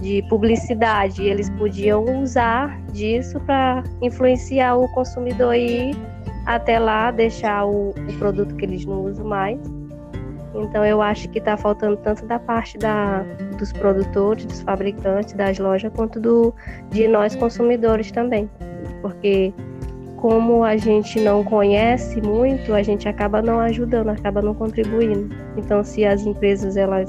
de 0.02 0.22
publicidade. 0.24 1.24
Eles 1.24 1.50
podiam 1.52 2.04
usar 2.22 2.80
disso 2.92 3.40
para 3.42 3.84
influenciar 4.02 4.76
o 4.76 4.88
consumidor 4.90 5.56
e 5.56 5.92
até 6.46 6.80
lá 6.80 7.12
deixar 7.12 7.66
o, 7.66 7.90
o, 7.90 8.18
produto 8.18 8.56
que 8.56 8.66
eles 8.66 8.86
não 8.86 9.06
usam 9.06 9.26
mais. 9.26 9.60
Então 10.58 10.86
eu 10.86 11.02
acho 11.02 11.30
que 11.30 11.40
está 11.40 11.56
faltando 11.56 11.98
tanto 11.98 12.26
da 12.26 12.40
parte 12.40 12.78
da, 12.78 13.24
dos 13.58 13.72
produtores, 13.72 14.46
dos 14.46 14.62
fabricantes, 14.62 15.34
das 15.34 15.58
lojas, 15.60 15.92
quanto 15.96 16.20
do, 16.20 16.54
de 16.90 17.08
nós 17.08 17.36
consumidores 17.36 18.12
também. 18.12 18.50
Porque 19.02 19.54
como 20.18 20.64
a 20.64 20.76
gente 20.76 21.20
não 21.20 21.44
conhece 21.44 22.20
muito, 22.22 22.74
a 22.74 22.82
gente 22.82 23.08
acaba 23.08 23.42
não 23.42 23.60
ajudando, 23.60 24.10
acaba 24.10 24.42
não 24.42 24.54
contribuindo. 24.54 25.34
Então 25.56 25.84
se 25.84 26.06
as 26.06 26.26
empresas 26.26 26.76
elas 26.76 27.08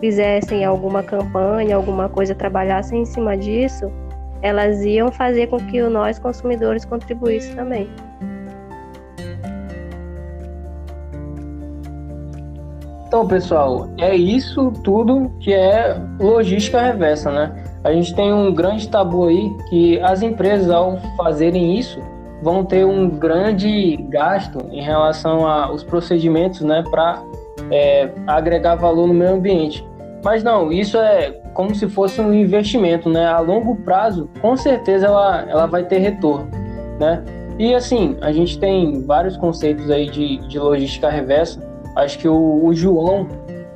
fizessem 0.00 0.64
alguma 0.64 1.02
campanha, 1.02 1.76
alguma 1.76 2.08
coisa, 2.08 2.34
trabalhassem 2.34 3.00
em 3.00 3.04
cima 3.06 3.36
disso, 3.36 3.90
elas 4.42 4.84
iam 4.84 5.10
fazer 5.10 5.48
com 5.48 5.56
que 5.56 5.80
nós 5.82 6.18
consumidores 6.18 6.84
contribuíssem 6.84 7.54
também. 7.56 7.88
Então, 13.16 13.26
pessoal, 13.26 13.88
é 13.96 14.14
isso 14.14 14.70
tudo 14.84 15.32
que 15.40 15.50
é 15.50 15.98
logística 16.20 16.78
reversa, 16.82 17.32
né? 17.32 17.64
A 17.82 17.90
gente 17.90 18.14
tem 18.14 18.30
um 18.30 18.52
grande 18.52 18.86
tabu 18.90 19.26
aí 19.26 19.56
que 19.70 19.98
as 20.00 20.20
empresas, 20.20 20.68
ao 20.68 20.98
fazerem 21.16 21.78
isso, 21.78 21.98
vão 22.42 22.62
ter 22.62 22.84
um 22.84 23.08
grande 23.08 23.96
gasto 24.10 24.58
em 24.70 24.82
relação 24.82 25.46
aos 25.48 25.82
procedimentos, 25.82 26.60
né, 26.60 26.84
para 26.90 27.22
é, 27.70 28.10
agregar 28.26 28.74
valor 28.74 29.06
no 29.06 29.14
meio 29.14 29.32
ambiente. 29.32 29.82
Mas 30.22 30.44
não, 30.44 30.70
isso 30.70 30.98
é 30.98 31.30
como 31.54 31.74
se 31.74 31.88
fosse 31.88 32.20
um 32.20 32.34
investimento, 32.34 33.08
né? 33.08 33.26
A 33.26 33.40
longo 33.40 33.76
prazo, 33.76 34.28
com 34.42 34.58
certeza 34.58 35.06
ela, 35.06 35.46
ela 35.48 35.64
vai 35.64 35.84
ter 35.84 36.00
retorno, 36.00 36.50
né? 37.00 37.24
E 37.58 37.74
assim, 37.74 38.18
a 38.20 38.30
gente 38.30 38.58
tem 38.58 39.02
vários 39.06 39.38
conceitos 39.38 39.90
aí 39.90 40.10
de, 40.10 40.36
de 40.46 40.58
logística 40.58 41.08
reversa. 41.08 41.64
Acho 41.96 42.18
que 42.18 42.28
o, 42.28 42.64
o 42.64 42.74
João 42.74 43.26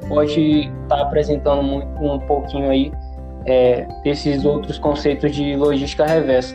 pode 0.06 0.40
estar 0.40 0.96
tá 0.96 1.02
apresentando 1.02 1.62
muito, 1.62 1.88
um 2.00 2.18
pouquinho 2.18 2.70
aí 2.70 2.92
é, 3.46 3.86
desses 4.04 4.44
outros 4.44 4.78
conceitos 4.78 5.34
de 5.34 5.56
logística 5.56 6.06
reversa. 6.06 6.54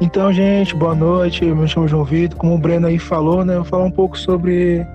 Então, 0.00 0.32
gente, 0.32 0.76
boa 0.76 0.94
noite. 0.94 1.44
Eu 1.44 1.56
me 1.56 1.66
chamo 1.66 1.88
João 1.88 2.04
Vitor. 2.04 2.38
Como 2.38 2.54
o 2.54 2.58
Breno 2.58 2.86
aí 2.86 2.98
falou, 2.98 3.44
né? 3.44 3.54
Eu 3.54 3.62
vou 3.62 3.64
falar 3.64 3.84
um 3.84 3.90
pouco 3.90 4.16
sobre 4.16 4.86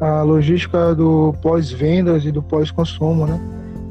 a 0.00 0.22
logística 0.22 0.94
do 0.94 1.34
pós-vendas 1.40 2.24
e 2.24 2.30
do 2.30 2.42
pós-consumo, 2.42 3.26
né? 3.26 3.40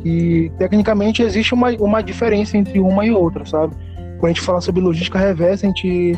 E 0.06 0.52
tecnicamente 0.58 1.24
existe 1.24 1.54
uma, 1.54 1.72
uma 1.80 2.02
diferença 2.02 2.58
entre 2.58 2.80
uma 2.80 3.06
e 3.06 3.12
outra, 3.12 3.46
sabe? 3.46 3.74
Quando 4.20 4.26
a 4.26 4.28
gente 4.30 4.42
fala 4.42 4.62
sobre 4.62 4.82
logística 4.82 5.18
reversa, 5.18 5.66
a 5.66 5.70
gente 5.70 6.18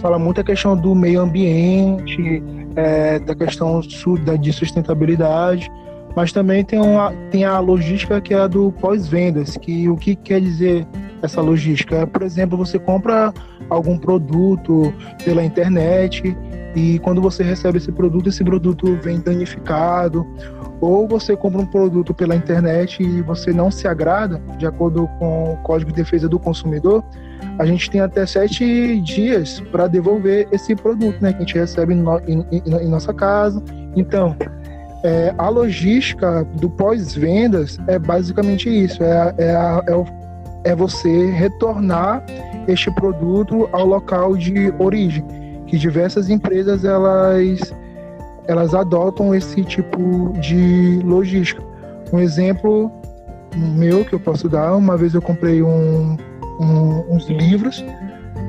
fala 0.00 0.18
muito 0.18 0.40
a 0.40 0.44
questão 0.44 0.76
do 0.76 0.94
meio 0.94 1.20
ambiente, 1.20 2.42
é, 2.76 3.18
da 3.18 3.34
questão 3.34 3.80
de 3.80 4.52
sustentabilidade, 4.52 5.70
mas 6.14 6.32
também 6.32 6.64
tem, 6.64 6.80
uma, 6.80 7.12
tem 7.30 7.44
a 7.44 7.58
logística 7.58 8.20
que 8.20 8.32
é 8.32 8.38
a 8.38 8.46
do 8.46 8.72
pós-vendas, 8.72 9.56
que 9.56 9.88
o 9.88 9.96
que 9.96 10.14
quer 10.14 10.40
dizer 10.40 10.86
essa 11.22 11.40
logística? 11.40 12.06
Por 12.06 12.22
exemplo, 12.22 12.56
você 12.56 12.78
compra 12.78 13.34
algum 13.68 13.98
produto 13.98 14.92
pela 15.24 15.42
internet 15.42 16.36
e 16.74 16.98
quando 17.00 17.20
você 17.20 17.42
recebe 17.42 17.78
esse 17.78 17.90
produto, 17.90 18.28
esse 18.28 18.44
produto 18.44 18.98
vem 19.02 19.18
danificado, 19.18 20.26
ou 20.80 21.08
você 21.08 21.36
compra 21.36 21.60
um 21.60 21.66
produto 21.66 22.12
pela 22.12 22.34
internet 22.34 23.02
e 23.02 23.22
você 23.22 23.52
não 23.52 23.70
se 23.70 23.88
agrada, 23.88 24.40
de 24.58 24.66
acordo 24.66 25.08
com 25.18 25.54
o 25.54 25.56
Código 25.58 25.90
de 25.90 25.96
Defesa 25.96 26.28
do 26.28 26.38
Consumidor, 26.38 27.04
a 27.58 27.64
gente 27.64 27.90
tem 27.90 28.00
até 28.00 28.26
sete 28.26 29.00
dias 29.00 29.60
para 29.72 29.86
devolver 29.86 30.46
esse 30.52 30.74
produto, 30.74 31.20
né, 31.20 31.32
que 31.32 31.38
a 31.38 31.40
gente 31.40 31.58
recebe 31.58 31.94
no, 31.94 32.18
em, 32.20 32.44
em, 32.52 32.88
nossa 32.88 33.14
casa. 33.14 33.62
Então, 33.94 34.36
é, 35.02 35.34
a 35.38 35.48
logística 35.48 36.44
do 36.60 36.68
pós-vendas 36.68 37.78
é 37.86 37.98
basicamente 37.98 38.68
isso: 38.68 39.02
é, 39.02 39.34
é, 39.38 39.44
é, 39.44 40.72
é 40.72 40.74
você 40.74 41.30
retornar 41.30 42.24
este 42.68 42.90
produto 42.90 43.68
ao 43.72 43.86
local 43.86 44.36
de 44.36 44.72
origem 44.78 45.24
que 45.66 45.78
diversas 45.78 46.30
empresas 46.30 46.84
elas 46.84 47.74
elas 48.46 48.74
adotam 48.74 49.34
esse 49.34 49.64
tipo 49.64 50.32
de 50.40 51.00
logística. 51.04 51.62
Um 52.12 52.20
exemplo 52.20 52.90
meu 53.56 54.04
que 54.04 54.12
eu 54.12 54.20
posso 54.20 54.48
dar, 54.48 54.76
uma 54.76 54.96
vez 54.96 55.14
eu 55.14 55.22
comprei 55.22 55.62
um, 55.62 56.16
um, 56.60 57.04
uns 57.10 57.28
livros 57.28 57.84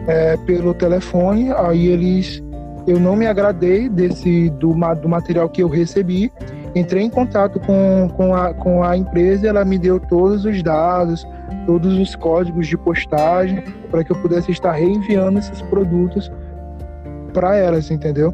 é, 0.07 0.37
pelo 0.37 0.73
telefone, 0.73 1.51
aí 1.51 1.87
eles 1.87 2.43
eu 2.87 2.99
não 2.99 3.17
me 3.17 3.27
agradei 3.27 3.89
desse 3.89 4.49
do, 4.51 4.73
do 4.95 5.09
material 5.09 5.49
que 5.49 5.61
eu 5.61 5.67
recebi, 5.67 6.31
entrei 6.73 7.03
em 7.03 7.09
contato 7.09 7.59
com, 7.59 8.09
com, 8.15 8.33
a, 8.33 8.53
com 8.53 8.81
a 8.81 8.95
empresa, 8.95 9.45
ela 9.45 9.65
me 9.65 9.77
deu 9.77 9.99
todos 9.99 10.45
os 10.45 10.63
dados, 10.63 11.27
todos 11.65 11.97
os 11.97 12.15
códigos 12.15 12.65
de 12.65 12.77
postagem 12.77 13.61
para 13.91 14.05
que 14.05 14.11
eu 14.11 14.15
pudesse 14.21 14.51
estar 14.51 14.71
reenviando 14.71 15.37
esses 15.39 15.61
produtos 15.63 16.31
para 17.33 17.57
elas, 17.57 17.91
entendeu? 17.91 18.33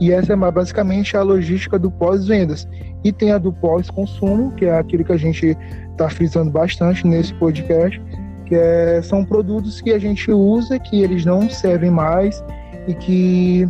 E 0.00 0.12
essa 0.12 0.32
é 0.32 0.36
basicamente 0.36 1.16
a 1.16 1.22
logística 1.22 1.78
do 1.78 1.90
pós-vendas. 1.90 2.68
E 3.02 3.12
tem 3.12 3.32
a 3.32 3.38
do 3.38 3.52
pós-consumo, 3.52 4.52
que 4.52 4.66
é 4.66 4.78
aquilo 4.78 5.04
que 5.04 5.12
a 5.12 5.16
gente 5.16 5.56
está 5.92 6.08
frisando 6.08 6.50
bastante 6.50 7.06
nesse 7.06 7.32
podcast, 7.34 8.00
que 8.46 8.54
é, 8.54 9.00
são 9.02 9.24
produtos 9.24 9.80
que 9.80 9.92
a 9.92 9.98
gente 9.98 10.30
usa, 10.30 10.78
que 10.78 11.02
eles 11.02 11.24
não 11.24 11.48
servem 11.48 11.90
mais 11.90 12.44
e 12.86 12.94
que 12.94 13.66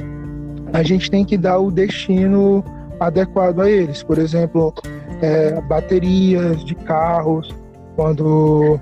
a 0.73 0.83
gente 0.83 1.11
tem 1.11 1.25
que 1.25 1.37
dar 1.37 1.59
o 1.59 1.71
destino 1.71 2.65
adequado 2.99 3.61
a 3.61 3.71
eles. 3.71 4.03
Por 4.03 4.19
exemplo, 4.19 4.75
é, 5.23 5.61
baterias 5.63 6.65
de 6.65 6.75
carros, 6.75 7.55
quando 7.97 8.81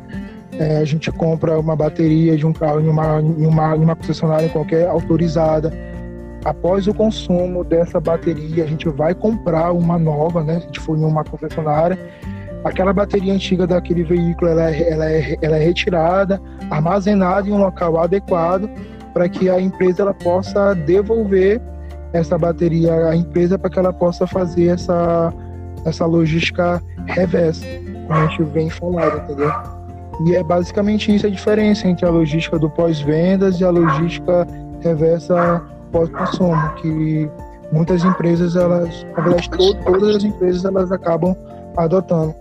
é, 0.58 0.78
a 0.78 0.84
gente 0.84 1.10
compra 1.12 1.58
uma 1.58 1.76
bateria 1.76 2.36
de 2.36 2.46
um 2.46 2.52
carro 2.52 2.80
em 2.80 2.88
uma, 2.88 3.20
em 3.20 3.46
uma, 3.46 3.76
em 3.76 3.80
uma 3.80 3.96
concessionária 3.96 4.48
qualquer 4.48 4.86
autorizada. 4.88 5.72
Após 6.44 6.88
o 6.88 6.94
consumo 6.94 7.62
dessa 7.62 8.00
bateria, 8.00 8.64
a 8.64 8.66
gente 8.66 8.88
vai 8.88 9.14
comprar 9.14 9.72
uma 9.72 9.98
nova, 9.98 10.42
né? 10.42 10.54
Se 10.54 10.64
a 10.64 10.66
gente 10.66 10.80
for 10.80 10.98
em 10.98 11.04
uma 11.04 11.22
concessionária, 11.22 11.98
aquela 12.64 12.92
bateria 12.92 13.32
antiga 13.32 13.66
daquele 13.66 14.02
veículo 14.02 14.50
ela 14.50 14.70
é, 14.70 14.92
ela 14.92 15.10
é, 15.10 15.36
ela 15.40 15.56
é 15.56 15.64
retirada, 15.64 16.40
armazenada 16.70 17.48
em 17.48 17.52
um 17.52 17.58
local 17.58 17.98
adequado 17.98 18.68
para 19.12 19.28
que 19.28 19.48
a 19.48 19.60
empresa 19.60 20.02
ela 20.02 20.14
possa 20.14 20.74
devolver 20.74 21.60
essa 22.12 22.36
bateria 22.36 22.92
à 23.08 23.16
empresa 23.16 23.58
para 23.58 23.70
que 23.70 23.78
ela 23.78 23.92
possa 23.92 24.26
fazer 24.26 24.66
essa, 24.68 25.32
essa 25.84 26.04
logística 26.06 26.82
reversa, 27.06 27.64
como 28.06 28.18
a 28.18 28.26
gente 28.26 28.42
vem 28.44 28.68
falando, 28.68 29.22
entendeu? 29.22 29.52
E 30.26 30.36
é 30.36 30.42
basicamente 30.42 31.14
isso 31.14 31.26
a 31.26 31.30
diferença 31.30 31.88
entre 31.88 32.06
a 32.06 32.10
logística 32.10 32.58
do 32.58 32.68
pós-vendas 32.68 33.60
e 33.60 33.64
a 33.64 33.70
logística 33.70 34.46
reversa 34.80 35.62
pós-consumo, 35.92 36.74
que 36.76 37.30
muitas 37.70 38.04
empresas, 38.04 38.56
elas, 38.56 39.06
na 39.16 39.22
verdade, 39.22 39.50
todas 39.84 40.16
as 40.16 40.24
empresas, 40.24 40.64
elas 40.64 40.90
acabam 40.90 41.36
adotando. 41.76 42.34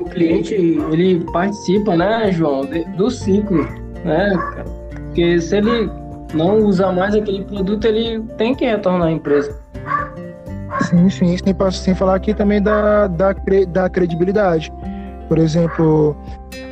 O 0.00 0.04
cliente, 0.04 0.54
ele 0.54 1.24
participa, 1.32 1.96
né, 1.96 2.32
João, 2.32 2.62
do 2.96 3.10
ciclo, 3.10 3.62
né, 4.04 4.32
porque 4.92 5.40
se 5.40 5.56
ele 5.56 5.90
não 6.34 6.58
usar 6.58 6.92
mais 6.92 7.14
aquele 7.14 7.44
produto, 7.44 7.84
ele 7.84 8.22
tem 8.36 8.54
que 8.54 8.64
retornar 8.64 9.08
à 9.08 9.10
empresa. 9.10 9.56
Sim, 10.82 11.08
sim, 11.08 11.36
sem, 11.36 11.70
sem 11.72 11.94
falar 11.94 12.14
aqui 12.14 12.34
também 12.34 12.62
da, 12.62 13.06
da, 13.08 13.34
da 13.68 13.88
credibilidade. 13.88 14.72
Por 15.28 15.38
exemplo, 15.38 16.16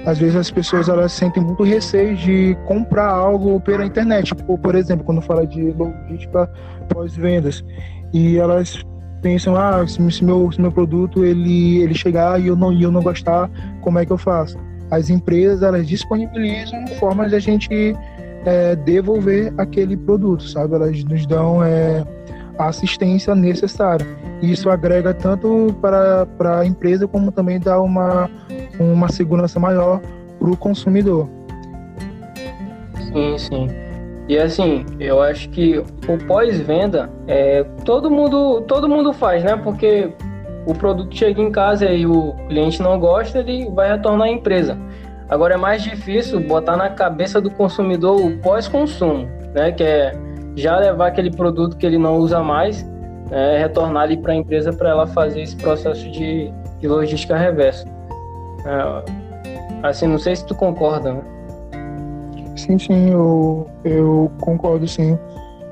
às 0.07 0.19
vezes 0.19 0.37
as 0.37 0.51
pessoas 0.51 0.89
elas 0.89 1.13
sentem 1.13 1.43
muito 1.43 1.63
receio 1.63 2.17
de 2.17 2.57
comprar 2.67 3.11
algo 3.11 3.61
pela 3.61 3.85
internet. 3.85 4.33
Ou, 4.49 4.57
por 4.57 4.75
exemplo, 4.75 5.05
quando 5.05 5.21
fala 5.21 5.47
de 5.47 5.73
logística 5.73 6.51
pós-vendas. 6.89 7.65
E 8.13 8.39
elas 8.39 8.85
pensam, 9.21 9.57
ah, 9.57 9.87
se, 9.87 10.01
meu, 10.23 10.51
se 10.53 10.61
meu 10.61 10.73
produto 10.73 11.25
ele, 11.25 11.83
ele 11.83 11.95
chegar 11.95 12.41
e 12.41 12.47
eu, 12.47 12.57
não, 12.57 12.73
e 12.73 12.83
eu 12.83 12.93
não 12.93 13.03
gostar, 13.03 13.51
como 13.83 13.99
é 13.99 14.07
que 14.07 14.13
eu 14.13 14.19
faço? 14.19 14.57
As 14.91 15.11
empresas 15.11 15.63
elas 15.63 15.87
disponibilizam 15.87 16.87
formas 16.99 17.31
de 17.31 17.37
a 17.37 17.41
gente 17.41 17.97
é, 18.45 18.77
devolver 18.77 19.53
aquele 19.59 19.97
produto, 19.97 20.45
sabe? 20.45 20.77
Elas 20.77 21.03
nos 21.05 21.27
dão 21.27 21.63
é, 21.63 22.05
a 22.59 22.67
assistência 22.67 23.35
necessária. 23.35 24.07
Isso 24.43 24.69
agrega 24.71 25.15
tanto 25.15 25.75
para, 25.81 26.27
para 26.39 26.61
a 26.61 26.67
empresa 26.67 27.07
como 27.09 27.33
também 27.33 27.59
dá 27.59 27.81
uma, 27.81 28.31
uma 28.79 29.09
segurança 29.09 29.59
maior 29.59 30.01
para 30.39 30.51
o 30.51 30.57
consumidor. 30.57 31.29
Sim, 33.13 33.39
sim. 33.39 33.69
E 34.29 34.37
assim, 34.37 34.85
eu 34.99 35.23
acho 35.23 35.49
que 35.51 35.79
o 35.79 36.19
pós-venda, 36.27 37.09
é, 37.29 37.65
todo 37.85 38.11
mundo 38.11 38.61
todo 38.63 38.89
mundo 38.89 39.13
faz, 39.13 39.45
né? 39.45 39.57
Porque 39.57 40.13
o 40.67 40.75
produto 40.75 41.17
chega 41.17 41.41
em 41.41 41.51
casa 41.51 41.87
e 41.87 42.05
o 42.07 42.35
cliente 42.49 42.83
não 42.83 42.99
gosta, 42.99 43.39
ele 43.39 43.71
vai 43.71 43.93
retornar 43.93 44.27
à 44.27 44.31
empresa. 44.31 44.77
Agora 45.29 45.55
é 45.55 45.57
mais 45.57 45.83
difícil 45.83 46.41
botar 46.41 46.77
na 46.77 46.91
cabeça 46.91 47.41
do 47.41 47.51
consumidor 47.51 48.21
o 48.21 48.37
pós-consumo, 48.39 49.29
né? 49.55 49.71
Que 49.71 49.85
é 49.85 50.26
já 50.57 50.79
levar 50.79 51.09
aquele 51.09 51.31
produto 51.31 51.77
que 51.77 51.85
ele 51.85 51.99
não 51.99 52.17
usa 52.17 52.43
mais, 52.43 52.85
é, 53.31 53.59
retornar 53.59 54.05
ali 54.05 54.17
para 54.17 54.33
a 54.33 54.37
empresa 54.37 54.73
para 54.73 54.89
ela 54.89 55.07
fazer 55.07 55.43
esse 55.43 55.55
processo 55.57 56.11
de, 56.11 56.51
de 56.81 56.89
logística 56.89 57.37
reversa. 57.37 57.87
É, 58.65 59.89
assim, 59.89 60.07
não 60.07 60.19
sei 60.19 60.35
se 60.35 60.47
tu 60.47 60.55
concorda, 60.55 61.13
né? 61.13 61.23
Sim, 62.57 62.79
sim, 62.79 63.11
eu, 63.11 63.69
eu 63.85 64.33
concordo 64.41 64.89
sim. 64.89 65.19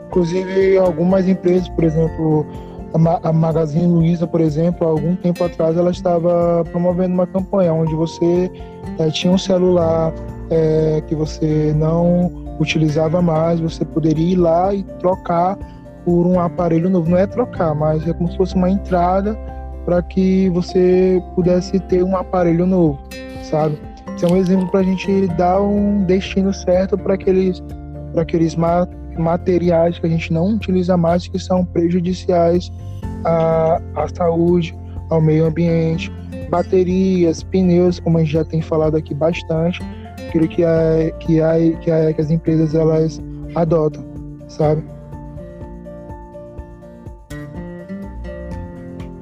Inclusive, 0.09 0.77
algumas 0.77 1.27
empresas, 1.27 1.69
por 1.71 1.83
exemplo, 1.83 2.47
a, 3.23 3.33
Magazine 3.33 3.87
Luiza, 3.87 4.27
por 4.27 4.41
exemplo, 4.41 4.87
há 4.87 4.91
algum 4.91 5.17
tempo 5.17 5.43
atrás, 5.43 5.77
ela 5.77 5.91
estava 5.91 6.63
promovendo 6.71 7.15
uma 7.15 7.27
campanha 7.27 7.73
onde 7.73 7.95
você 7.95 8.51
é, 8.99 9.11
tinha 9.11 9.33
um 9.33 9.39
celular 9.39 10.13
é, 10.51 11.03
que 11.07 11.15
você 11.15 11.73
não 11.75 12.44
utilizava 12.61 13.21
mais, 13.21 13.61
você 13.61 13.85
poderia 13.85 14.33
ir 14.33 14.37
lá 14.37 14.75
e 14.75 14.83
trocar 15.01 15.57
por 16.05 16.27
um 16.27 16.39
aparelho 16.39 16.89
novo. 16.89 17.11
Não 17.11 17.19
é 17.19 17.27
trocar, 17.27 17.75
mas 17.75 18.07
é 18.07 18.13
como 18.13 18.31
se 18.31 18.37
fosse 18.37 18.55
uma 18.55 18.71
entrada 18.71 19.37
para 19.85 20.03
que 20.03 20.49
você 20.51 21.23
pudesse 21.35 21.79
ter 21.81 22.03
um 22.03 22.17
aparelho 22.17 22.67
novo, 22.67 22.99
sabe? 23.43 23.79
Isso 24.17 24.27
é 24.27 24.29
um 24.31 24.37
exemplo 24.37 24.71
para 24.71 24.81
a 24.81 24.83
gente 24.83 25.27
dar 25.37 25.61
um 25.61 26.05
destino 26.05 26.53
certo 26.55 26.97
para 26.97 27.15
aqueles, 27.15 27.63
para 28.13 28.23
aqueles 28.23 28.57
materiais 29.19 29.99
que 29.99 30.07
a 30.07 30.09
gente 30.09 30.33
não 30.33 30.55
utiliza 30.55 30.97
mais, 30.97 31.27
que 31.27 31.39
são 31.39 31.65
prejudiciais 31.65 32.71
à, 33.25 33.81
à 33.97 34.09
saúde, 34.15 34.75
ao 35.11 35.21
meio 35.21 35.47
ambiente, 35.47 36.11
baterias, 36.49 37.43
pneus, 37.43 38.01
como 38.01 38.19
a 38.19 38.21
gente 38.21 38.33
já 38.33 38.45
tem 38.45 38.63
falado 38.63 38.97
aqui 38.97 39.13
bastante 39.13 39.83
aquilo 40.35 40.49
que, 40.49 40.65
a, 40.65 41.11
que, 41.21 41.41
a, 41.41 41.79
que, 41.79 41.91
a, 41.91 42.13
que 42.13 42.21
as 42.21 42.31
empresas 42.31 42.75
elas 42.75 43.21
adotam, 43.55 44.05
sabe? 44.49 44.83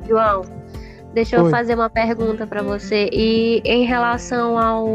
João, 0.09 0.43
deixa 1.13 1.37
eu 1.37 1.45
Oi. 1.45 1.51
fazer 1.51 1.75
uma 1.75 1.91
pergunta 1.91 2.47
para 2.47 2.63
você. 2.63 3.09
E 3.13 3.61
em 3.65 3.85
relação 3.85 4.59
ao 4.59 4.87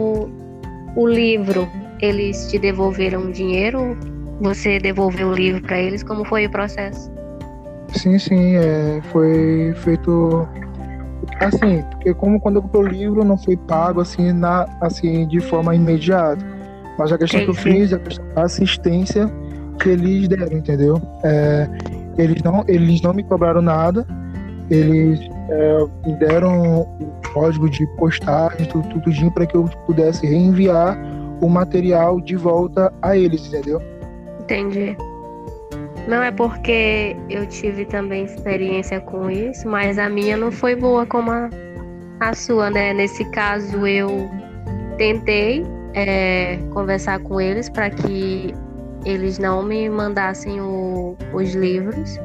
o 0.96 1.08
livro, 1.08 1.68
eles 2.02 2.50
te 2.50 2.58
devolveram 2.58 3.32
dinheiro? 3.32 3.96
Você 4.42 4.80
devolveu 4.80 5.30
o 5.30 5.34
livro 5.34 5.62
para 5.62 5.80
eles? 5.80 6.04
Como 6.04 6.26
foi 6.26 6.48
o 6.48 6.52
processo? 6.52 7.12
Sim, 7.94 8.20
sim, 8.20 8.56
é, 8.56 9.02
foi 9.12 9.74
feito 9.78 10.48
Assim, 11.40 11.84
porque 11.92 12.14
como 12.14 12.40
quando 12.40 12.58
eu 12.58 12.62
comprei 12.64 12.84
o 12.84 12.88
livro 12.88 13.24
não 13.24 13.38
foi 13.38 13.56
pago 13.56 14.02
assim, 14.02 14.32
na, 14.32 14.66
assim 14.82 15.28
de 15.28 15.40
forma 15.40 15.76
imediata. 15.76 16.44
Mas 16.98 17.12
a 17.12 17.18
questão 17.18 17.42
que 17.42 17.50
eu 17.50 17.54
fiz, 17.54 17.94
a 17.94 18.00
questão 18.00 18.26
da 18.34 18.44
assistência 18.44 19.32
que 19.80 19.90
eles 19.90 20.28
deram, 20.28 20.58
entendeu? 20.58 21.02
É, 21.24 21.70
eles, 22.18 22.42
não, 22.42 22.64
eles 22.68 23.02
não 23.02 23.14
me 23.14 23.24
cobraram 23.24 23.62
nada, 23.62 24.06
eles 24.70 25.20
é, 25.50 25.88
me 26.06 26.14
deram 26.16 26.82
o 26.82 27.22
código 27.34 27.70
de 27.70 27.86
postagem, 27.98 28.68
tudo, 28.68 29.00
tudinho 29.02 29.32
para 29.32 29.46
que 29.46 29.56
eu 29.56 29.66
pudesse 29.86 30.26
reenviar 30.26 30.98
o 31.40 31.48
material 31.48 32.20
de 32.20 32.36
volta 32.36 32.92
a 33.02 33.16
eles, 33.16 33.46
entendeu? 33.48 33.80
Entendi. 34.42 34.98
Não 36.08 36.24
é 36.24 36.32
porque 36.32 37.18
eu 37.30 37.46
tive 37.48 37.86
também 37.86 38.24
experiência 38.24 39.02
com 39.02 39.30
isso, 39.30 39.68
mas 39.68 40.00
a 40.00 40.08
minha 40.08 40.38
não 40.38 40.52
foi 40.52 40.74
boa 40.74 41.06
como 41.06 41.32
a, 41.32 41.50
a 42.22 42.34
sua, 42.34 42.70
né? 42.70 42.94
Nesse 42.94 43.26
caso, 43.32 43.86
eu 43.86 44.30
tentei 44.98 45.66
é, 45.94 46.58
conversar 46.72 47.20
com 47.20 47.42
eles 47.42 47.70
para 47.70 47.90
que 47.90 48.54
eles 49.04 49.38
não 49.38 49.62
me 49.62 49.90
mandassem 49.90 50.62
o, 50.62 51.18
os 51.34 51.54
livros, 51.54 52.18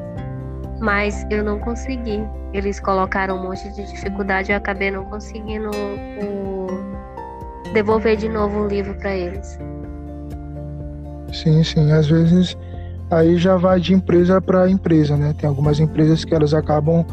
mas 0.81 1.27
eu 1.29 1.43
não 1.43 1.59
consegui. 1.59 2.21
Eles 2.53 2.79
colocaram 2.79 3.37
um 3.37 3.43
monte 3.43 3.69
de 3.73 3.85
dificuldade 3.91 4.51
e 4.51 4.55
eu 4.55 4.59
acabei 4.59 4.93
não 4.93 5.05
conseguindo 5.07 5.71
o, 5.71 6.67
devolver 7.73 8.17
de 8.17 8.29
novo 8.29 8.61
o 8.61 8.69
livro 8.69 8.95
para 8.95 9.13
eles. 9.13 9.59
Sim, 11.33 11.65
sim. 11.65 11.91
Às 11.91 12.09
vezes 12.09 12.57
aí 13.13 13.37
já 13.37 13.57
vai 13.57 13.79
de 13.79 13.93
empresa 13.93 14.41
para 14.41 14.69
empresa, 14.71 15.17
né? 15.17 15.35
Tem 15.39 15.47
algumas 15.47 15.79
empresas 15.79 16.25
que 16.25 16.35
elas 16.35 16.55
acabam 16.55 17.05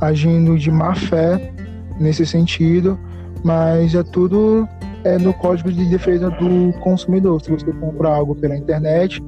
agindo 0.00 0.58
de 0.58 0.70
má 0.70 0.94
fé 0.94 1.52
nesse 2.00 2.24
sentido, 2.24 2.98
mas 3.44 3.94
é 3.94 4.02
tudo 4.02 4.66
é 5.04 5.18
no 5.18 5.34
código 5.34 5.70
de 5.70 5.84
defesa 5.86 6.30
do 6.30 6.72
consumidor. 6.80 7.42
Se 7.42 7.50
você 7.50 7.70
comprar 7.72 8.14
algo 8.14 8.34
pela 8.34 8.56
internet, 8.56 9.22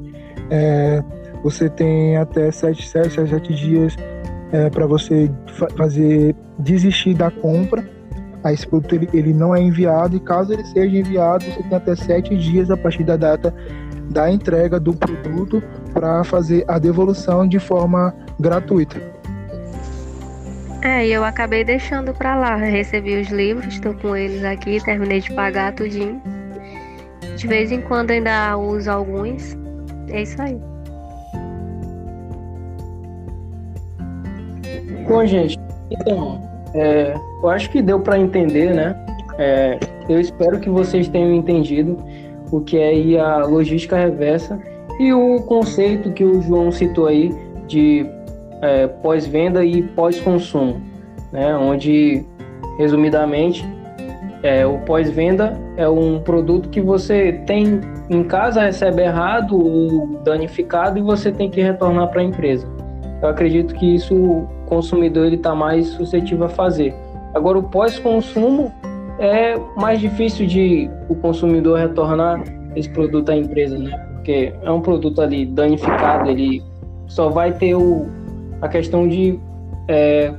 é, 0.50 1.02
você 1.42 1.68
tem 1.68 2.16
até 2.16 2.50
7, 2.50 2.88
7, 2.88 3.28
7 3.28 3.54
dias 3.54 3.96
é, 4.50 4.70
para 4.70 4.86
você 4.86 5.30
fa 5.58 5.68
fazer 5.76 6.34
desistir 6.58 7.12
da 7.14 7.30
compra. 7.30 7.86
Aí 8.42 8.54
esse 8.54 8.66
produto 8.66 8.94
ele, 8.94 9.08
ele 9.12 9.34
não 9.34 9.54
é 9.54 9.60
enviado 9.60 10.16
e 10.16 10.20
caso 10.20 10.52
ele 10.52 10.64
seja 10.64 10.96
enviado, 10.96 11.44
você 11.44 11.62
tem 11.62 11.76
até 11.76 11.94
7 11.94 12.36
dias 12.36 12.70
a 12.70 12.76
partir 12.76 13.04
da 13.04 13.16
data 13.16 13.54
da 14.10 14.30
entrega 14.30 14.78
do 14.78 14.92
produto 14.92 15.62
para 15.92 16.22
fazer 16.24 16.64
a 16.68 16.78
devolução 16.78 17.46
de 17.46 17.58
forma 17.58 18.14
gratuita. 18.38 19.00
É, 20.82 21.06
eu 21.06 21.24
acabei 21.24 21.64
deixando 21.64 22.12
para 22.12 22.36
lá. 22.36 22.56
Recebi 22.56 23.18
os 23.18 23.28
livros, 23.28 23.72
estou 23.72 23.94
com 23.94 24.14
eles 24.14 24.44
aqui, 24.44 24.84
terminei 24.84 25.20
de 25.20 25.32
pagar 25.32 25.72
tudinho. 25.72 26.20
De 27.36 27.46
vez 27.46 27.72
em 27.72 27.80
quando 27.80 28.10
ainda 28.10 28.56
uso 28.58 28.90
alguns. 28.90 29.56
É 30.10 30.22
isso 30.22 30.40
aí. 30.40 30.60
Bom, 35.08 35.24
gente, 35.26 35.58
então, 35.90 36.42
é, 36.74 37.14
eu 37.42 37.48
acho 37.48 37.70
que 37.70 37.80
deu 37.80 38.00
para 38.00 38.18
entender, 38.18 38.74
né? 38.74 38.94
É, 39.38 39.78
eu 40.08 40.20
espero 40.20 40.60
que 40.60 40.68
vocês 40.68 41.08
tenham 41.08 41.32
entendido 41.32 41.98
o 42.50 42.60
que 42.60 42.78
é 42.78 43.18
a 43.18 43.38
logística 43.44 43.96
reversa 43.96 44.58
e 44.98 45.12
o 45.12 45.40
conceito 45.42 46.12
que 46.12 46.24
o 46.24 46.40
João 46.42 46.70
citou 46.70 47.06
aí 47.06 47.34
de 47.66 48.06
é, 48.62 48.86
pós-venda 48.86 49.64
e 49.64 49.82
pós-consumo, 49.82 50.80
né? 51.32 51.56
Onde, 51.56 52.24
resumidamente, 52.78 53.64
é, 54.42 54.66
o 54.66 54.78
pós-venda 54.80 55.58
é 55.76 55.88
um 55.88 56.20
produto 56.20 56.68
que 56.68 56.80
você 56.80 57.32
tem 57.46 57.80
em 58.08 58.22
casa, 58.22 58.62
recebe 58.62 59.02
errado 59.02 59.56
ou 59.56 60.18
danificado 60.22 60.98
e 60.98 61.02
você 61.02 61.32
tem 61.32 61.50
que 61.50 61.60
retornar 61.60 62.08
para 62.08 62.20
a 62.20 62.24
empresa. 62.24 62.66
Eu 63.22 63.28
acredito 63.28 63.74
que 63.74 63.94
isso 63.94 64.14
o 64.14 64.46
consumidor 64.66 65.32
está 65.32 65.54
mais 65.54 65.86
suscetível 65.88 66.44
a 66.44 66.48
fazer. 66.48 66.94
Agora, 67.32 67.58
o 67.58 67.62
pós-consumo 67.62 68.70
é 69.18 69.56
mais 69.76 70.00
difícil 70.00 70.46
de 70.46 70.90
o 71.08 71.14
consumidor 71.14 71.78
retornar 71.78 72.42
esse 72.74 72.88
produto 72.90 73.30
à 73.30 73.36
empresa, 73.36 73.78
né? 73.78 73.96
Porque 74.14 74.52
é 74.62 74.70
um 74.70 74.80
produto 74.80 75.20
ali 75.20 75.46
danificado, 75.46 76.30
ele 76.30 76.62
só 77.06 77.28
vai 77.28 77.52
ter 77.52 77.74
o, 77.74 78.06
a 78.60 78.68
questão 78.68 79.06
de 79.08 79.38
é, 79.88 80.32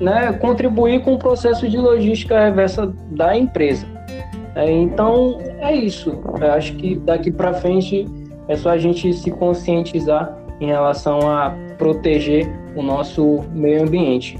né, 0.00 0.32
contribuir 0.34 1.02
com 1.02 1.14
o 1.14 1.18
processo 1.18 1.68
de 1.68 1.78
logística 1.78 2.38
reversa 2.38 2.92
da 3.12 3.36
empresa. 3.36 3.86
É, 4.54 4.70
então, 4.70 5.38
é 5.60 5.74
isso. 5.74 6.20
Eu 6.40 6.52
acho 6.52 6.74
que 6.76 6.96
daqui 6.96 7.30
para 7.30 7.54
frente 7.54 8.06
é 8.48 8.56
só 8.56 8.70
a 8.70 8.78
gente 8.78 9.12
se 9.12 9.30
conscientizar 9.30 10.36
em 10.60 10.66
relação 10.66 11.20
a 11.30 11.54
proteger 11.76 12.48
o 12.74 12.82
nosso 12.82 13.44
meio 13.52 13.82
ambiente. 13.82 14.36